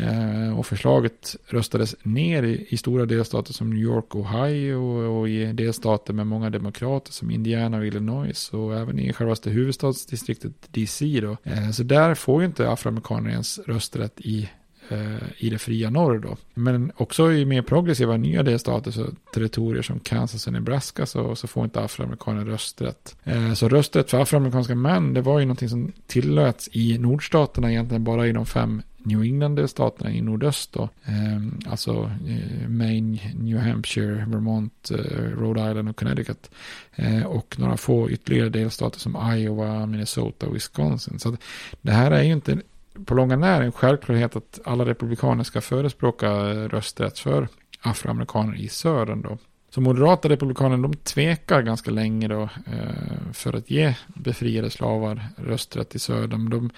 Eh, 0.00 0.58
och 0.58 0.66
förslaget 0.66 1.36
röstades 1.46 1.96
ner 2.02 2.42
i, 2.42 2.66
i, 2.68 2.76
stora 2.76 3.06
delstater 3.06 3.52
som 3.52 3.70
New 3.70 3.82
York 3.82 4.14
och 4.14 4.20
Ohio 4.20 4.74
och, 4.74 5.20
och, 5.20 5.28
i 5.28 5.52
delstater 5.52 6.12
med 6.12 6.26
många 6.26 6.50
demokrater 6.50 7.12
som 7.12 7.30
Indiana 7.30 7.76
och 7.76 7.86
Illinois 7.86 8.50
och 8.52 8.76
även 8.76 8.98
i 8.98 9.12
självaste 9.12 9.50
huvudstadsdistriktet 9.50 10.52
DC 10.70 11.20
då. 11.20 11.36
Eh, 11.42 11.70
så 11.70 11.82
där 11.82 12.14
får 12.14 12.42
ju 12.42 12.46
inte 12.46 12.70
afroamerikaner 12.70 13.30
ens 13.30 13.58
rösträtt 13.58 14.20
i 14.20 14.48
Eh, 14.88 15.22
i 15.38 15.50
det 15.50 15.58
fria 15.58 15.90
norr 15.90 16.18
då. 16.18 16.36
Men 16.54 16.92
också 16.96 17.32
i 17.32 17.44
mer 17.44 17.62
progressiva 17.62 18.16
nya 18.16 18.42
delstater, 18.42 18.90
så 18.90 19.06
territorier 19.34 19.82
som 19.82 20.00
Kansas 20.00 20.46
och 20.46 20.52
Nebraska, 20.52 21.06
så, 21.06 21.36
så 21.36 21.46
får 21.46 21.64
inte 21.64 21.80
afroamerikaner 21.80 22.44
rösträtt. 22.44 23.16
Eh, 23.24 23.52
så 23.52 23.68
rösträtt 23.68 24.10
för 24.10 24.20
afroamerikanska 24.20 24.74
män, 24.74 25.14
det 25.14 25.20
var 25.20 25.38
ju 25.38 25.44
någonting 25.44 25.68
som 25.68 25.92
tillöts 26.06 26.68
i 26.72 26.98
nordstaterna 26.98 27.70
egentligen 27.70 28.04
bara 28.04 28.26
i 28.26 28.32
de 28.32 28.46
fem 28.46 28.82
New 28.98 29.22
England-delstaterna 29.22 30.10
i 30.10 30.20
nordöst 30.20 30.72
då. 30.72 30.82
Eh, 31.04 31.70
alltså 31.70 32.10
eh, 32.26 32.68
Maine, 32.68 33.18
New 33.34 33.58
Hampshire, 33.58 34.26
Vermont, 34.28 34.90
eh, 34.90 35.22
Rhode 35.40 35.70
Island 35.70 35.88
och 35.88 35.96
Connecticut. 35.96 36.50
Eh, 36.94 37.26
och 37.26 37.58
några 37.58 37.76
få 37.76 38.10
ytterligare 38.10 38.48
delstater 38.48 38.98
som 38.98 39.32
Iowa, 39.36 39.86
Minnesota 39.86 40.46
och 40.46 40.54
Wisconsin. 40.54 41.18
Så 41.18 41.36
det 41.82 41.92
här 41.92 42.10
är 42.10 42.22
ju 42.22 42.32
inte 42.32 42.58
på 43.04 43.14
långa 43.14 43.36
när 43.36 43.62
en 43.62 43.72
självklarhet 43.72 44.36
att 44.36 44.60
alla 44.64 44.84
republikaner 44.84 45.44
ska 45.44 45.60
förespråka 45.60 46.28
rösträtt 46.68 47.18
för 47.18 47.48
afroamerikaner 47.80 48.56
i 48.56 48.68
södern 48.68 49.22
då. 49.22 49.38
Så 49.70 49.80
moderata 49.80 50.28
republikaner 50.28 50.76
de 50.76 50.94
tvekar 50.94 51.62
ganska 51.62 51.90
länge 51.90 52.28
då 52.28 52.42
eh, 52.42 53.32
för 53.32 53.52
att 53.52 53.70
ge 53.70 53.94
befriade 54.06 54.70
slavar 54.70 55.28
rösträtt 55.36 55.94
i 55.94 55.98
södern. 55.98 56.50
De 56.50 56.70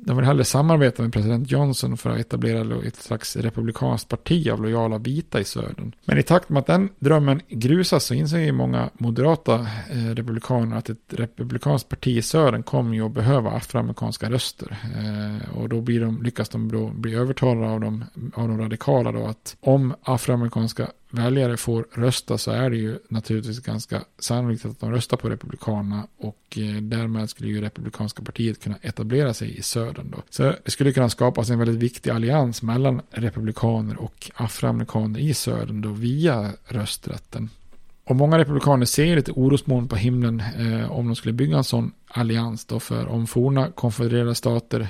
de 0.00 0.16
vill 0.16 0.26
hellre 0.26 0.44
samarbeta 0.44 1.02
med 1.02 1.12
president 1.12 1.50
Johnson 1.50 1.96
för 1.96 2.10
att 2.10 2.20
etablera 2.20 2.86
ett 2.86 2.96
slags 2.96 3.36
republikanskt 3.36 4.08
parti 4.08 4.48
av 4.48 4.62
lojala 4.62 4.98
vita 4.98 5.40
i 5.40 5.44
södern. 5.44 5.92
Men 6.04 6.18
i 6.18 6.22
takt 6.22 6.48
med 6.48 6.60
att 6.60 6.66
den 6.66 6.88
drömmen 6.98 7.40
grusas 7.48 8.04
så 8.04 8.14
inser 8.14 8.38
ju 8.38 8.52
många 8.52 8.90
moderata 8.98 9.54
eh, 9.90 10.14
republikaner 10.14 10.76
att 10.76 10.88
ett 10.88 10.98
republikanskt 11.08 11.88
parti 11.88 12.16
i 12.16 12.22
södern 12.22 12.62
kommer 12.62 12.94
ju 12.94 13.06
att 13.06 13.12
behöva 13.12 13.50
afroamerikanska 13.50 14.30
röster. 14.30 14.78
Eh, 14.96 15.58
och 15.58 15.68
då 15.68 15.80
blir 15.80 16.00
de, 16.00 16.22
lyckas 16.22 16.48
de 16.48 16.72
då 16.72 16.88
bli 16.88 17.14
övertalade 17.14 17.72
av 17.72 17.80
de, 17.80 18.04
av 18.34 18.48
de 18.48 18.58
radikala 18.58 19.12
då 19.12 19.26
att 19.26 19.56
om 19.60 19.94
afroamerikanska 20.02 20.88
väljare 21.10 21.56
får 21.56 21.86
rösta 21.92 22.38
så 22.38 22.50
är 22.50 22.70
det 22.70 22.76
ju 22.76 22.98
naturligtvis 23.08 23.60
ganska 23.60 24.04
sannolikt 24.18 24.64
att 24.64 24.80
de 24.80 24.90
röstar 24.90 25.16
på 25.16 25.28
Republikanerna 25.28 26.06
och 26.18 26.58
eh, 26.58 26.82
därmed 26.82 27.30
skulle 27.30 27.50
ju 27.50 27.60
Republikanska 27.60 28.22
partiet 28.22 28.62
kunna 28.62 28.76
etablera 28.82 29.34
sig 29.34 29.58
i 29.58 29.62
södern 29.62 30.10
då. 30.10 30.22
Så 30.30 30.42
det 30.64 30.70
skulle 30.70 30.92
kunna 30.92 31.10
skapas 31.10 31.50
en 31.50 31.58
väldigt 31.58 31.76
viktig 31.76 32.10
allians 32.10 32.62
mellan 32.62 33.00
Republikaner 33.10 33.96
och 33.96 34.30
afroamerikaner 34.34 35.20
i 35.20 35.34
södern 35.34 35.80
då 35.80 35.88
via 35.88 36.52
rösträtten. 36.64 37.50
Och 38.04 38.16
många 38.16 38.38
republikaner 38.38 38.86
ser 38.86 39.16
lite 39.16 39.32
orosmoln 39.32 39.88
på 39.88 39.96
himlen 39.96 40.40
eh, 40.40 40.92
om 40.92 41.06
de 41.06 41.16
skulle 41.16 41.32
bygga 41.32 41.56
en 41.56 41.64
sån 41.64 41.92
allians 42.08 42.64
då 42.64 42.80
för 42.80 43.06
om 43.06 43.26
forna 43.26 43.70
konfedererade 43.70 44.34
stater 44.34 44.88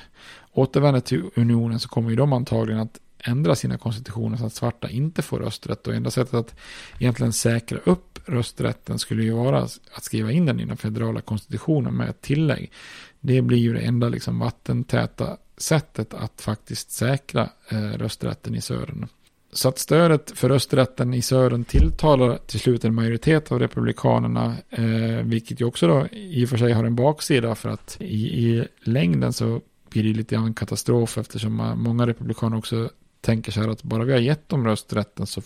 återvänder 0.53 1.01
till 1.01 1.23
unionen 1.37 1.81
så 1.81 1.89
kommer 1.89 2.11
ju 2.11 2.17
de 2.17 2.33
antagligen 2.33 2.81
att 2.81 2.99
ändra 3.25 3.55
sina 3.55 3.79
konstitutioner 3.79 4.37
så 4.37 4.47
att 4.47 4.53
svarta 4.53 4.91
inte 4.91 5.23
får 5.23 5.39
rösträtt. 5.39 5.87
Och 5.87 5.95
enda 5.95 6.11
sättet 6.11 6.35
att 6.35 6.55
egentligen 6.99 7.33
säkra 7.33 7.79
upp 7.85 8.19
rösträtten 8.29 8.99
skulle 8.99 9.23
ju 9.23 9.33
vara 9.33 9.63
att 9.93 10.05
skriva 10.05 10.33
in 10.33 10.47
den 10.47 10.61
i 10.61 10.65
den 10.65 10.77
federala 10.77 11.21
konstitutionen 11.21 11.95
med 11.95 12.09
ett 12.09 12.21
tillägg. 12.21 12.73
Det 13.21 13.43
blir 13.43 13.59
ju 13.59 13.73
det 13.73 13.81
enda 13.81 14.09
liksom 14.09 14.39
vattentäta 14.39 15.37
sättet 15.57 16.15
att 16.15 16.41
faktiskt 16.41 16.91
säkra 16.91 17.49
eh, 17.69 17.79
rösträtten 17.79 18.55
i 18.55 18.61
södern. 18.61 19.07
Så 19.53 19.69
att 19.69 19.79
stödet 19.79 20.31
för 20.31 20.49
rösträtten 20.49 21.15
i 21.15 21.23
södern 21.23 21.65
tilltalar 21.65 22.39
till 22.47 22.61
slut 22.61 22.85
en 22.85 22.95
majoritet 22.95 23.53
av 23.53 23.59
republikanerna, 23.59 24.57
eh, 24.71 25.25
vilket 25.25 25.61
ju 25.61 25.65
också 25.65 25.87
då 25.87 26.07
i 26.13 26.45
och 26.45 26.49
för 26.49 26.57
sig 26.57 26.73
har 26.73 26.85
en 26.85 26.97
baksida 26.97 27.55
för 27.55 27.69
att 27.69 27.97
i, 28.01 28.47
i 28.47 28.69
längden 28.81 29.33
så 29.33 29.61
blir 29.91 30.03
det 30.03 30.13
lite 30.19 30.35
grann 30.35 30.55
katastrof 30.55 31.19
eftersom 31.19 31.73
många 31.77 32.07
republikaner 32.07 32.57
också 32.57 32.91
tänker 33.21 33.53
så 33.53 33.61
här 33.61 33.69
att 33.69 33.83
bara 33.83 34.05
vi 34.05 34.13
har 34.13 34.21
gett 34.21 34.49
dem 34.49 34.67
rösträtten 34.67 35.27
så, 35.27 35.43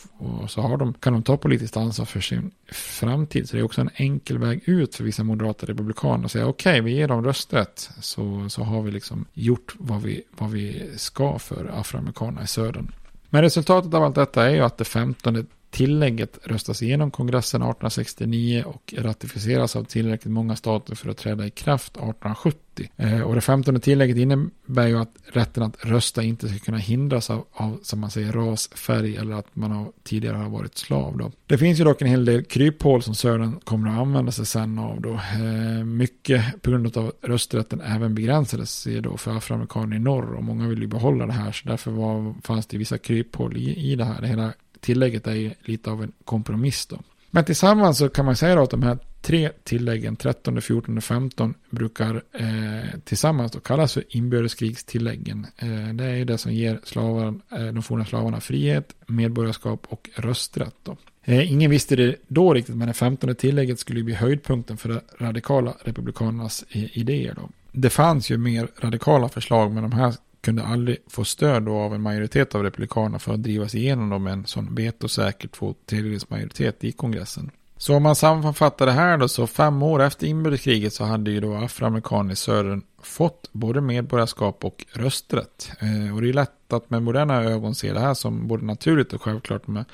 så 0.49 0.61
har 0.61 0.77
de, 0.77 0.95
kan 0.95 1.13
de 1.13 1.23
ta 1.23 1.37
politiskt 1.37 1.77
ansvar 1.77 2.07
för 2.07 2.21
sin 2.21 2.51
framtid. 2.73 3.49
Så 3.49 3.57
det 3.57 3.61
är 3.61 3.65
också 3.65 3.81
en 3.81 3.91
enkel 3.95 4.39
väg 4.39 4.63
ut 4.65 4.95
för 4.95 5.05
vissa 5.05 5.25
moderata 5.25 5.67
republikaner 5.67 6.25
att 6.25 6.33
säga 6.33 6.47
okej, 6.47 6.71
okay, 6.71 6.81
vi 6.81 6.97
ger 6.97 7.09
dem 7.09 7.25
rösträtt 7.25 7.91
så, 8.01 8.49
så 8.49 8.63
har 8.63 8.83
vi 8.83 8.91
liksom 8.91 9.25
gjort 9.33 9.75
vad 9.79 10.03
vi, 10.03 10.23
vad 10.39 10.51
vi 10.51 10.91
ska 10.97 11.39
för 11.39 11.71
afroamerikanerna 11.75 12.43
i 12.43 12.47
södern. 12.47 12.93
Men 13.31 13.43
resultatet 13.43 13.95
av 13.95 14.03
allt 14.03 14.15
detta 14.15 14.47
är 14.47 14.55
ju 14.55 14.61
att 14.61 14.79
det 14.79 14.85
15 14.85 15.47
tillägget 15.73 16.39
röstas 16.45 16.83
igenom 16.83 17.11
kongressen 17.11 17.63
1869 17.63 18.65
och 18.67 18.95
ratificeras 18.99 19.77
av 19.77 19.85
tillräckligt 19.85 20.33
många 20.33 20.57
stater 20.57 20.95
för 20.95 21.11
att 21.11 21.17
träda 21.17 21.47
i 21.47 21.51
kraft 21.51 21.97
1870. 21.97 22.91
Eh, 22.97 23.21
och 23.21 23.35
det 23.35 23.41
femtonde 23.41 23.81
tillägget 23.81 24.17
innebär 24.17 24.87
ju 24.87 24.99
att 24.99 25.15
rätten 25.33 25.63
att 25.63 25.85
rösta 25.85 26.23
inte 26.23 26.49
ska 26.49 26.59
kunna 26.59 26.79
hindras 26.79 27.31
av, 27.31 27.47
av 27.53 27.79
som 27.83 28.01
man 28.01 28.11
säger, 28.11 28.33
ras, 28.33 28.69
färg 28.69 29.17
eller 29.17 29.35
att 29.35 29.57
man 29.57 29.71
har, 29.71 29.93
tidigare 30.03 30.37
har 30.37 30.49
varit 30.49 30.79
slav. 30.79 31.19
Då. 31.19 31.33
Det 31.47 31.59
finns 31.59 31.81
ju 31.81 31.85
dock 31.85 32.03
en 32.03 32.09
hel 32.09 32.25
del 32.25 32.45
kryphål 32.45 33.03
som 33.03 33.15
Södern 33.15 33.61
kommer 33.65 33.91
att 33.91 33.99
använda 33.99 34.33
sig 34.33 34.47
sen 34.47 34.79
av. 34.79 35.01
Då. 35.01 35.13
Eh, 35.13 35.85
mycket 35.85 36.63
på 36.63 36.71
grund 36.71 36.97
av 36.97 37.07
att 37.07 37.29
rösträtten 37.29 37.81
även 37.81 38.15
begränsades 38.15 38.87
då 39.01 39.17
för 39.17 39.37
afroamerikaner 39.37 39.97
i 39.97 39.99
norr 39.99 40.35
och 40.35 40.45
många 40.45 40.69
vill 40.69 40.81
ju 40.81 40.87
behålla 40.87 41.27
det 41.27 41.33
här 41.33 41.53
så 41.53 41.69
därför 41.69 41.91
var, 41.91 42.35
fanns 42.43 42.67
det 42.67 42.79
vissa 42.79 42.99
kryphål 42.99 43.57
i, 43.57 43.93
i 43.93 43.97
det 43.97 44.05
här. 44.05 44.21
Det 44.21 44.27
hela 44.27 44.53
tillägget 44.83 45.27
är 45.27 45.35
ju 45.35 45.51
lite 45.65 45.91
av 45.91 46.03
en 46.03 46.13
kompromiss 46.25 46.87
då. 46.87 46.99
Men 47.31 47.45
tillsammans 47.45 47.99
så 47.99 48.09
kan 48.09 48.25
man 48.25 48.37
säga 48.37 48.55
då 48.55 48.63
att 48.63 48.71
de 48.71 48.83
här 48.83 48.99
tre 49.23 49.51
tilläggen, 49.65 50.17
13, 50.17 50.63
14 50.63 50.97
och 50.97 51.05
15, 51.05 51.55
brukar 51.71 52.23
eh, 52.33 53.01
tillsammans 53.05 53.53
då 53.53 53.61
kallas 53.61 53.95
för 53.95 54.05
inbördeskrigstilläggen. 54.09 55.47
Eh, 55.57 55.95
det 55.95 56.05
är 56.05 56.15
ju 56.15 56.25
det 56.25 56.39
som 56.39 56.53
ger 56.53 56.81
slavar, 56.85 57.27
eh, 57.53 57.67
de 57.67 57.83
forna 57.83 58.05
slavarna 58.05 58.41
frihet, 58.41 58.95
medborgarskap 59.07 59.87
och 59.89 60.11
rösträtt. 60.15 60.75
Då. 60.83 60.97
Eh, 61.25 61.53
ingen 61.53 61.71
visste 61.71 61.97
det 61.97 62.17
då 62.29 62.55
riktigt, 62.55 62.77
men 62.77 62.89
det 62.89 62.95
15 62.95 63.35
tillägget 63.35 63.79
skulle 63.79 64.03
bli 64.03 64.15
höjdpunkten 64.15 64.77
för 64.77 64.89
de 64.89 65.01
radikala 65.25 65.75
republikanernas 65.85 66.65
eh, 66.69 66.99
idéer. 66.99 67.35
Då. 67.35 67.51
Det 67.73 67.91
fanns 67.91 68.31
ju 68.31 68.39
mer 68.39 68.69
radikala 68.81 69.29
förslag, 69.29 69.73
men 69.73 69.83
de 69.83 69.93
här 69.93 70.15
kunde 70.43 70.65
aldrig 70.65 70.97
få 71.11 71.25
stöd 71.25 71.69
av 71.69 71.95
en 71.95 72.03
majoritet 72.03 72.55
av 72.55 72.63
republikanerna 72.63 73.19
för 73.19 73.35
att 73.35 73.43
drivas 73.43 73.75
igenom 73.75 74.11
dem 74.11 74.23
med 74.23 74.33
en 74.33 74.47
sån 74.47 74.75
vetosäker 74.75 75.49
två 75.49 75.75
tredjedels 75.87 76.31
majoritet 76.31 76.85
i 76.85 76.93
kongressen. 76.93 77.51
Så 77.83 77.97
om 77.97 78.03
man 78.03 78.17
sammanfattar 78.17 78.87
det 78.87 78.93
här 78.93 79.19
då 79.19 79.29
så 79.29 79.47
fem 79.47 79.83
år 79.83 80.03
efter 80.03 80.27
inbördeskriget 80.27 80.95
så 80.95 81.05
hade 81.05 81.31
ju 81.31 81.41
då 81.41 81.55
afroamerikaner 81.55 82.33
i 82.33 82.37
södern 82.37 82.83
fått 83.03 83.49
både 83.53 83.81
medborgarskap 83.81 84.65
och 84.65 84.87
rösträtt. 84.93 85.73
Eh, 85.81 86.15
och 86.15 86.23
det 86.23 86.29
är 86.29 86.33
lätt 86.33 86.73
att 86.73 86.91
med 86.91 87.03
moderna 87.03 87.45
ögon 87.45 87.75
se 87.75 87.93
det 87.93 88.01
här 88.01 88.15
som 88.15 88.49
både 88.49 88.65
naturligt 88.65 89.13
och 89.13 89.23
självklart 89.23 89.67
med 89.67 89.85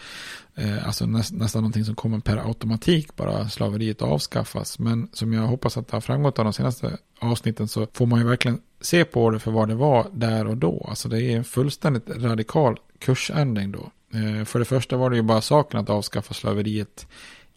eh, 0.54 0.86
alltså 0.86 1.06
näst, 1.06 1.32
nästan 1.32 1.62
någonting 1.62 1.84
som 1.84 1.94
kommer 1.94 2.18
per 2.18 2.36
automatik 2.36 3.16
bara 3.16 3.48
slaveriet 3.48 4.02
avskaffas. 4.02 4.78
Men 4.78 5.08
som 5.12 5.32
jag 5.32 5.42
hoppas 5.42 5.76
att 5.76 5.88
det 5.88 5.96
har 5.96 6.00
framgått 6.00 6.38
av 6.38 6.44
de 6.44 6.52
senaste 6.52 6.98
avsnitten 7.18 7.68
så 7.68 7.86
får 7.92 8.06
man 8.06 8.18
ju 8.18 8.26
verkligen 8.26 8.60
se 8.80 9.04
på 9.04 9.30
det 9.30 9.38
för 9.38 9.50
vad 9.50 9.68
det 9.68 9.74
var 9.74 10.06
där 10.12 10.46
och 10.46 10.56
då. 10.56 10.86
Alltså 10.88 11.08
det 11.08 11.22
är 11.22 11.36
en 11.36 11.44
fullständigt 11.44 12.08
radikal 12.08 12.78
kursändring 12.98 13.72
då. 13.72 13.90
Eh, 14.14 14.44
för 14.44 14.58
det 14.58 14.64
första 14.64 14.96
var 14.96 15.10
det 15.10 15.16
ju 15.16 15.22
bara 15.22 15.40
saken 15.40 15.80
att 15.80 15.90
avskaffa 15.90 16.34
slaveriet 16.34 17.06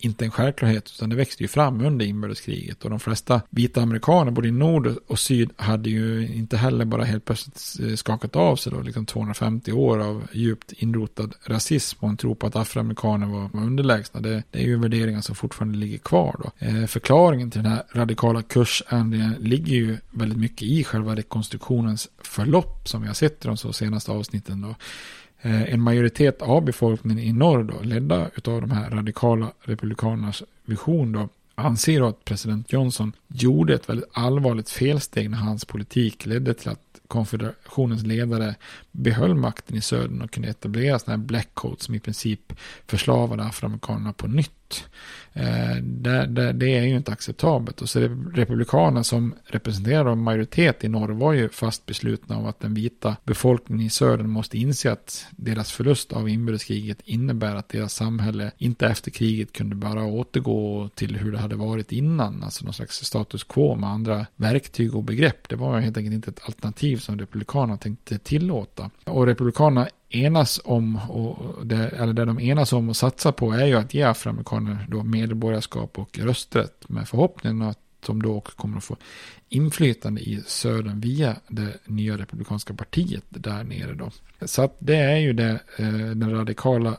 inte 0.05 0.25
en 0.25 0.31
självklarhet 0.31 0.91
utan 0.95 1.09
det 1.09 1.15
växte 1.15 1.43
ju 1.43 1.47
fram 1.47 1.85
under 1.85 2.05
inbördeskriget 2.05 2.83
och 2.83 2.89
de 2.89 2.99
flesta 2.99 3.41
vita 3.49 3.81
amerikaner 3.81 4.31
både 4.31 4.47
i 4.47 4.51
nord 4.51 4.95
och 5.07 5.19
syd 5.19 5.49
hade 5.55 5.89
ju 5.89 6.27
inte 6.27 6.57
heller 6.57 6.85
bara 6.85 7.03
helt 7.03 7.25
plötsligt 7.25 7.89
eh, 7.89 7.95
skakat 7.95 8.35
av 8.35 8.55
sig 8.55 8.71
då 8.71 8.81
liksom 8.81 9.05
250 9.05 9.71
år 9.71 9.99
av 9.99 10.27
djupt 10.31 10.71
inrotad 10.71 11.35
rasism 11.43 11.97
och 12.05 12.09
en 12.09 12.17
tro 12.17 12.35
på 12.35 12.47
att 12.47 12.55
afroamerikaner 12.55 13.27
var, 13.27 13.49
var 13.53 13.61
underlägsna. 13.61 14.19
Det, 14.21 14.43
det, 14.51 14.59
är 14.59 14.63
ju 14.63 14.79
värderingar 14.79 15.21
som 15.21 15.35
fortfarande 15.35 15.77
ligger 15.77 15.97
kvar 15.97 16.35
då. 16.43 16.67
Eh, 16.67 16.85
förklaringen 16.85 17.51
till 17.51 17.63
den 17.63 17.71
här 17.71 17.83
radikala 17.93 18.41
kursändringen 18.41 19.35
ligger 19.39 19.75
ju 19.75 19.97
väldigt 20.09 20.39
mycket 20.39 20.61
i 20.61 20.83
själva 20.83 21.15
rekonstruktionens 21.15 22.09
förlopp 22.23 22.87
som 22.87 23.01
vi 23.01 23.07
har 23.07 23.13
sett 23.13 23.45
i 23.45 23.47
de 23.47 23.57
så 23.57 23.73
senaste 23.73 24.11
avsnitten 24.11 24.61
då. 24.61 24.75
Eh, 25.41 25.73
en 25.73 25.81
majoritet 25.81 26.41
av 26.41 26.65
befolkningen 26.65 27.19
i 27.19 27.33
norr 27.33 27.63
då, 27.63 27.81
ledda 27.81 28.29
av 28.45 28.61
de 28.61 28.71
här 28.71 28.89
radikala 28.89 29.51
republikanernas 29.61 30.43
vision 30.65 31.11
då, 31.11 31.29
anser 31.55 32.09
att 32.09 32.25
president 32.25 32.73
Johnson 32.73 33.13
gjorde 33.27 33.73
ett 33.73 33.89
väldigt 33.89 34.09
allvarligt 34.13 34.69
felsteg 34.69 35.29
när 35.29 35.37
hans 35.37 35.65
politik 35.65 36.25
ledde 36.25 36.53
till 36.53 36.69
att 36.69 37.01
konfederationens 37.07 38.03
ledare 38.03 38.55
behöll 38.91 39.35
makten 39.35 39.77
i 39.77 39.81
södern 39.81 40.21
och 40.21 40.31
kunde 40.31 40.49
etablera 40.49 40.99
sådana 40.99 41.17
här 41.17 41.27
blackcoats 41.27 41.85
som 41.85 41.95
i 41.95 41.99
princip 41.99 42.53
förslavade 42.87 43.43
afroamerikanerna 43.43 44.13
på 44.13 44.27
nytt. 44.27 44.51
Eh, 45.33 45.75
det, 45.83 46.25
det, 46.25 46.51
det, 46.53 46.77
är 46.77 46.83
ju 46.83 46.95
inte 46.95 47.11
acceptabelt. 47.11 47.81
Och 47.81 47.89
så 47.89 47.99
republikanerna 48.33 49.03
som 49.03 49.35
representerar 49.45 50.11
en 50.11 50.23
majoritet 50.23 50.83
i 50.83 50.89
norr 50.89 51.09
var 51.09 51.33
ju 51.33 51.49
fast 51.49 51.85
beslutna 51.85 52.37
om 52.37 52.45
att 52.45 52.59
den 52.59 52.73
vita 52.73 53.15
befolkningen 53.23 53.87
i 53.87 53.89
södern 53.89 54.29
måste 54.29 54.57
inse 54.57 54.91
att 54.91 55.25
deras 55.31 55.71
förlust 55.71 56.13
av 56.13 56.29
inbördeskriget 56.29 56.97
innebär 57.03 57.55
att 57.55 57.69
deras 57.69 57.93
samhälle 57.93 58.51
inte 58.57 58.87
efter 58.87 59.11
kriget 59.11 59.53
kunde 59.53 59.75
bara 59.75 60.05
återgå 60.05 60.89
till 60.95 61.15
hur 61.15 61.31
det 61.31 61.39
hade 61.39 61.55
varit 61.55 61.91
innan. 61.91 62.43
Alltså 62.43 62.65
någon 62.65 62.73
slags 62.73 63.05
status 63.05 63.43
quo 63.43 63.75
med 63.75 63.89
andra 63.89 64.25
verktyg 64.35 64.95
och 64.95 65.03
begrepp. 65.03 65.49
Det 65.49 65.55
var 65.55 65.79
helt 65.79 65.97
enkelt 65.97 66.13
inte 66.13 66.29
ett 66.29 66.45
alternativ 66.45 66.97
som 66.97 67.19
republikanerna 67.19 67.77
tänkte 67.77 68.17
tillåta. 68.17 68.89
Och 69.05 69.25
republikanerna 69.25 69.87
enas 70.11 70.61
om, 70.63 70.95
och 71.09 71.65
det, 71.65 71.89
eller 71.89 72.13
det 72.13 72.25
de 72.25 72.39
enas 72.39 72.73
om 72.73 72.89
och 72.89 72.97
satsar 72.97 73.31
på 73.31 73.51
är 73.51 73.65
ju 73.65 73.75
att 73.75 73.93
ge 73.93 74.03
afroamerikaner 74.03 74.87
då 74.89 75.03
medborgarskap 75.03 75.99
och 75.99 76.19
rösträtt 76.19 76.89
med 76.89 77.07
förhoppningen 77.07 77.61
att 77.61 77.77
de 78.05 78.21
då 78.21 78.35
också 78.35 78.57
kommer 78.57 78.77
att 78.77 78.83
få 78.83 78.97
inflytande 79.49 80.21
i 80.21 80.41
södern 80.45 80.99
via 80.99 81.35
det 81.47 81.73
nya 81.85 82.17
republikanska 82.17 82.73
partiet 82.73 83.23
där 83.29 83.63
nere 83.63 83.93
då. 83.93 84.11
Så 84.45 84.61
att 84.61 84.75
det 84.79 84.95
är 84.95 85.17
ju 85.17 85.33
det 85.33 85.59
eh, 85.77 85.87
den 85.91 86.31
radikala 86.31 86.97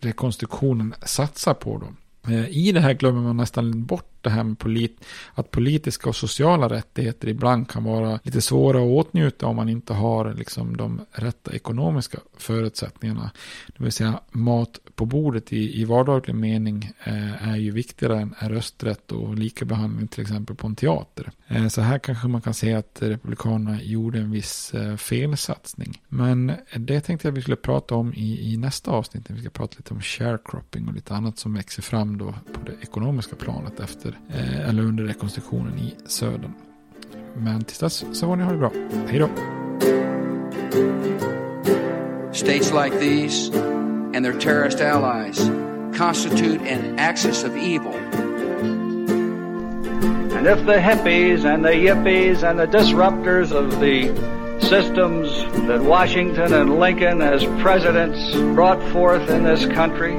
rekonstruktionen 0.00 0.94
satsar 1.02 1.54
på 1.54 1.78
då. 1.78 1.86
Eh, 2.32 2.48
I 2.48 2.72
det 2.72 2.80
här 2.80 2.94
glömmer 2.94 3.20
man 3.20 3.36
nästan 3.36 3.84
bort 3.84 4.13
det 4.24 4.30
här 4.30 4.44
med 4.44 4.58
polit, 4.58 5.04
att 5.34 5.50
politiska 5.50 6.08
och 6.08 6.16
sociala 6.16 6.68
rättigheter 6.68 7.28
ibland 7.28 7.68
kan 7.68 7.84
vara 7.84 8.20
lite 8.22 8.40
svåra 8.40 8.78
att 8.78 9.06
åtnjuta 9.06 9.46
om 9.46 9.56
man 9.56 9.68
inte 9.68 9.92
har 9.92 10.34
liksom 10.34 10.76
de 10.76 11.00
rätta 11.12 11.52
ekonomiska 11.52 12.18
förutsättningarna. 12.36 13.30
Det 13.66 13.84
vill 13.84 13.92
säga 13.92 14.20
mat 14.30 14.78
på 14.94 15.06
bordet 15.06 15.52
i, 15.52 15.80
i 15.80 15.84
vardaglig 15.84 16.34
mening 16.34 16.92
eh, 17.04 17.48
är 17.48 17.56
ju 17.56 17.70
viktigare 17.70 18.20
än 18.20 18.34
rösträtt 18.40 19.12
och 19.12 19.34
likabehandling 19.34 20.08
till 20.08 20.22
exempel 20.22 20.56
på 20.56 20.66
en 20.66 20.76
teater. 20.76 21.30
Eh, 21.48 21.68
så 21.68 21.80
här 21.80 21.98
kanske 21.98 22.28
man 22.28 22.40
kan 22.40 22.54
säga 22.54 22.78
att 22.78 22.98
Republikanerna 23.00 23.82
gjorde 23.82 24.18
en 24.18 24.30
viss 24.30 24.74
eh, 24.74 24.96
felsatsning. 24.96 26.02
Men 26.08 26.52
det 26.76 27.00
tänkte 27.00 27.28
jag 27.28 27.32
vi 27.32 27.42
skulle 27.42 27.56
prata 27.56 27.94
om 27.94 28.14
i, 28.14 28.52
i 28.52 28.56
nästa 28.56 28.90
avsnitt. 28.90 29.30
Vi 29.30 29.40
ska 29.40 29.50
prata 29.50 29.74
lite 29.76 29.94
om 29.94 30.00
sharecropping 30.00 30.88
och 30.88 30.94
lite 30.94 31.14
annat 31.14 31.38
som 31.38 31.54
växer 31.54 31.82
fram 31.82 32.18
då 32.18 32.34
på 32.52 32.60
det 32.66 32.72
ekonomiska 32.82 33.36
planet 33.36 33.80
efter 33.80 34.13
eh, 34.34 34.68
eller 34.68 34.82
under 34.82 35.04
rekonstruktionen 35.04 35.78
i 35.78 35.94
södern. 36.06 36.54
Men 37.36 37.64
tills 37.64 37.78
dess 37.78 38.04
så 38.12 38.26
får 38.26 38.36
ni 38.36 38.42
ha 38.42 38.52
det 38.52 38.58
bra. 38.58 38.70
Hej 39.08 39.18
då! 39.18 39.28
States 42.32 42.72
like 42.72 42.98
these 42.98 43.50
and 44.14 44.24
their 44.24 44.38
terrorist 44.40 44.80
allies 44.80 45.50
constitute 45.96 46.60
an 46.60 46.98
axis 46.98 47.44
of 47.44 47.56
evil. 47.56 47.94
And 50.36 50.46
if 50.46 50.66
the 50.66 50.78
hippies 50.78 51.44
and 51.44 51.64
the 51.64 51.70
yippies 51.70 52.42
and 52.42 52.58
the 52.58 52.66
disruptors 52.66 53.52
of 53.52 53.80
the 53.80 54.12
systems 54.60 55.44
that 55.68 55.82
Washington 55.82 56.52
and 56.52 56.78
Lincoln 56.78 57.22
as 57.22 57.44
presidents 57.62 58.34
brought 58.54 58.82
forth 58.92 59.30
in 59.30 59.44
this 59.44 59.66
country 59.66 60.18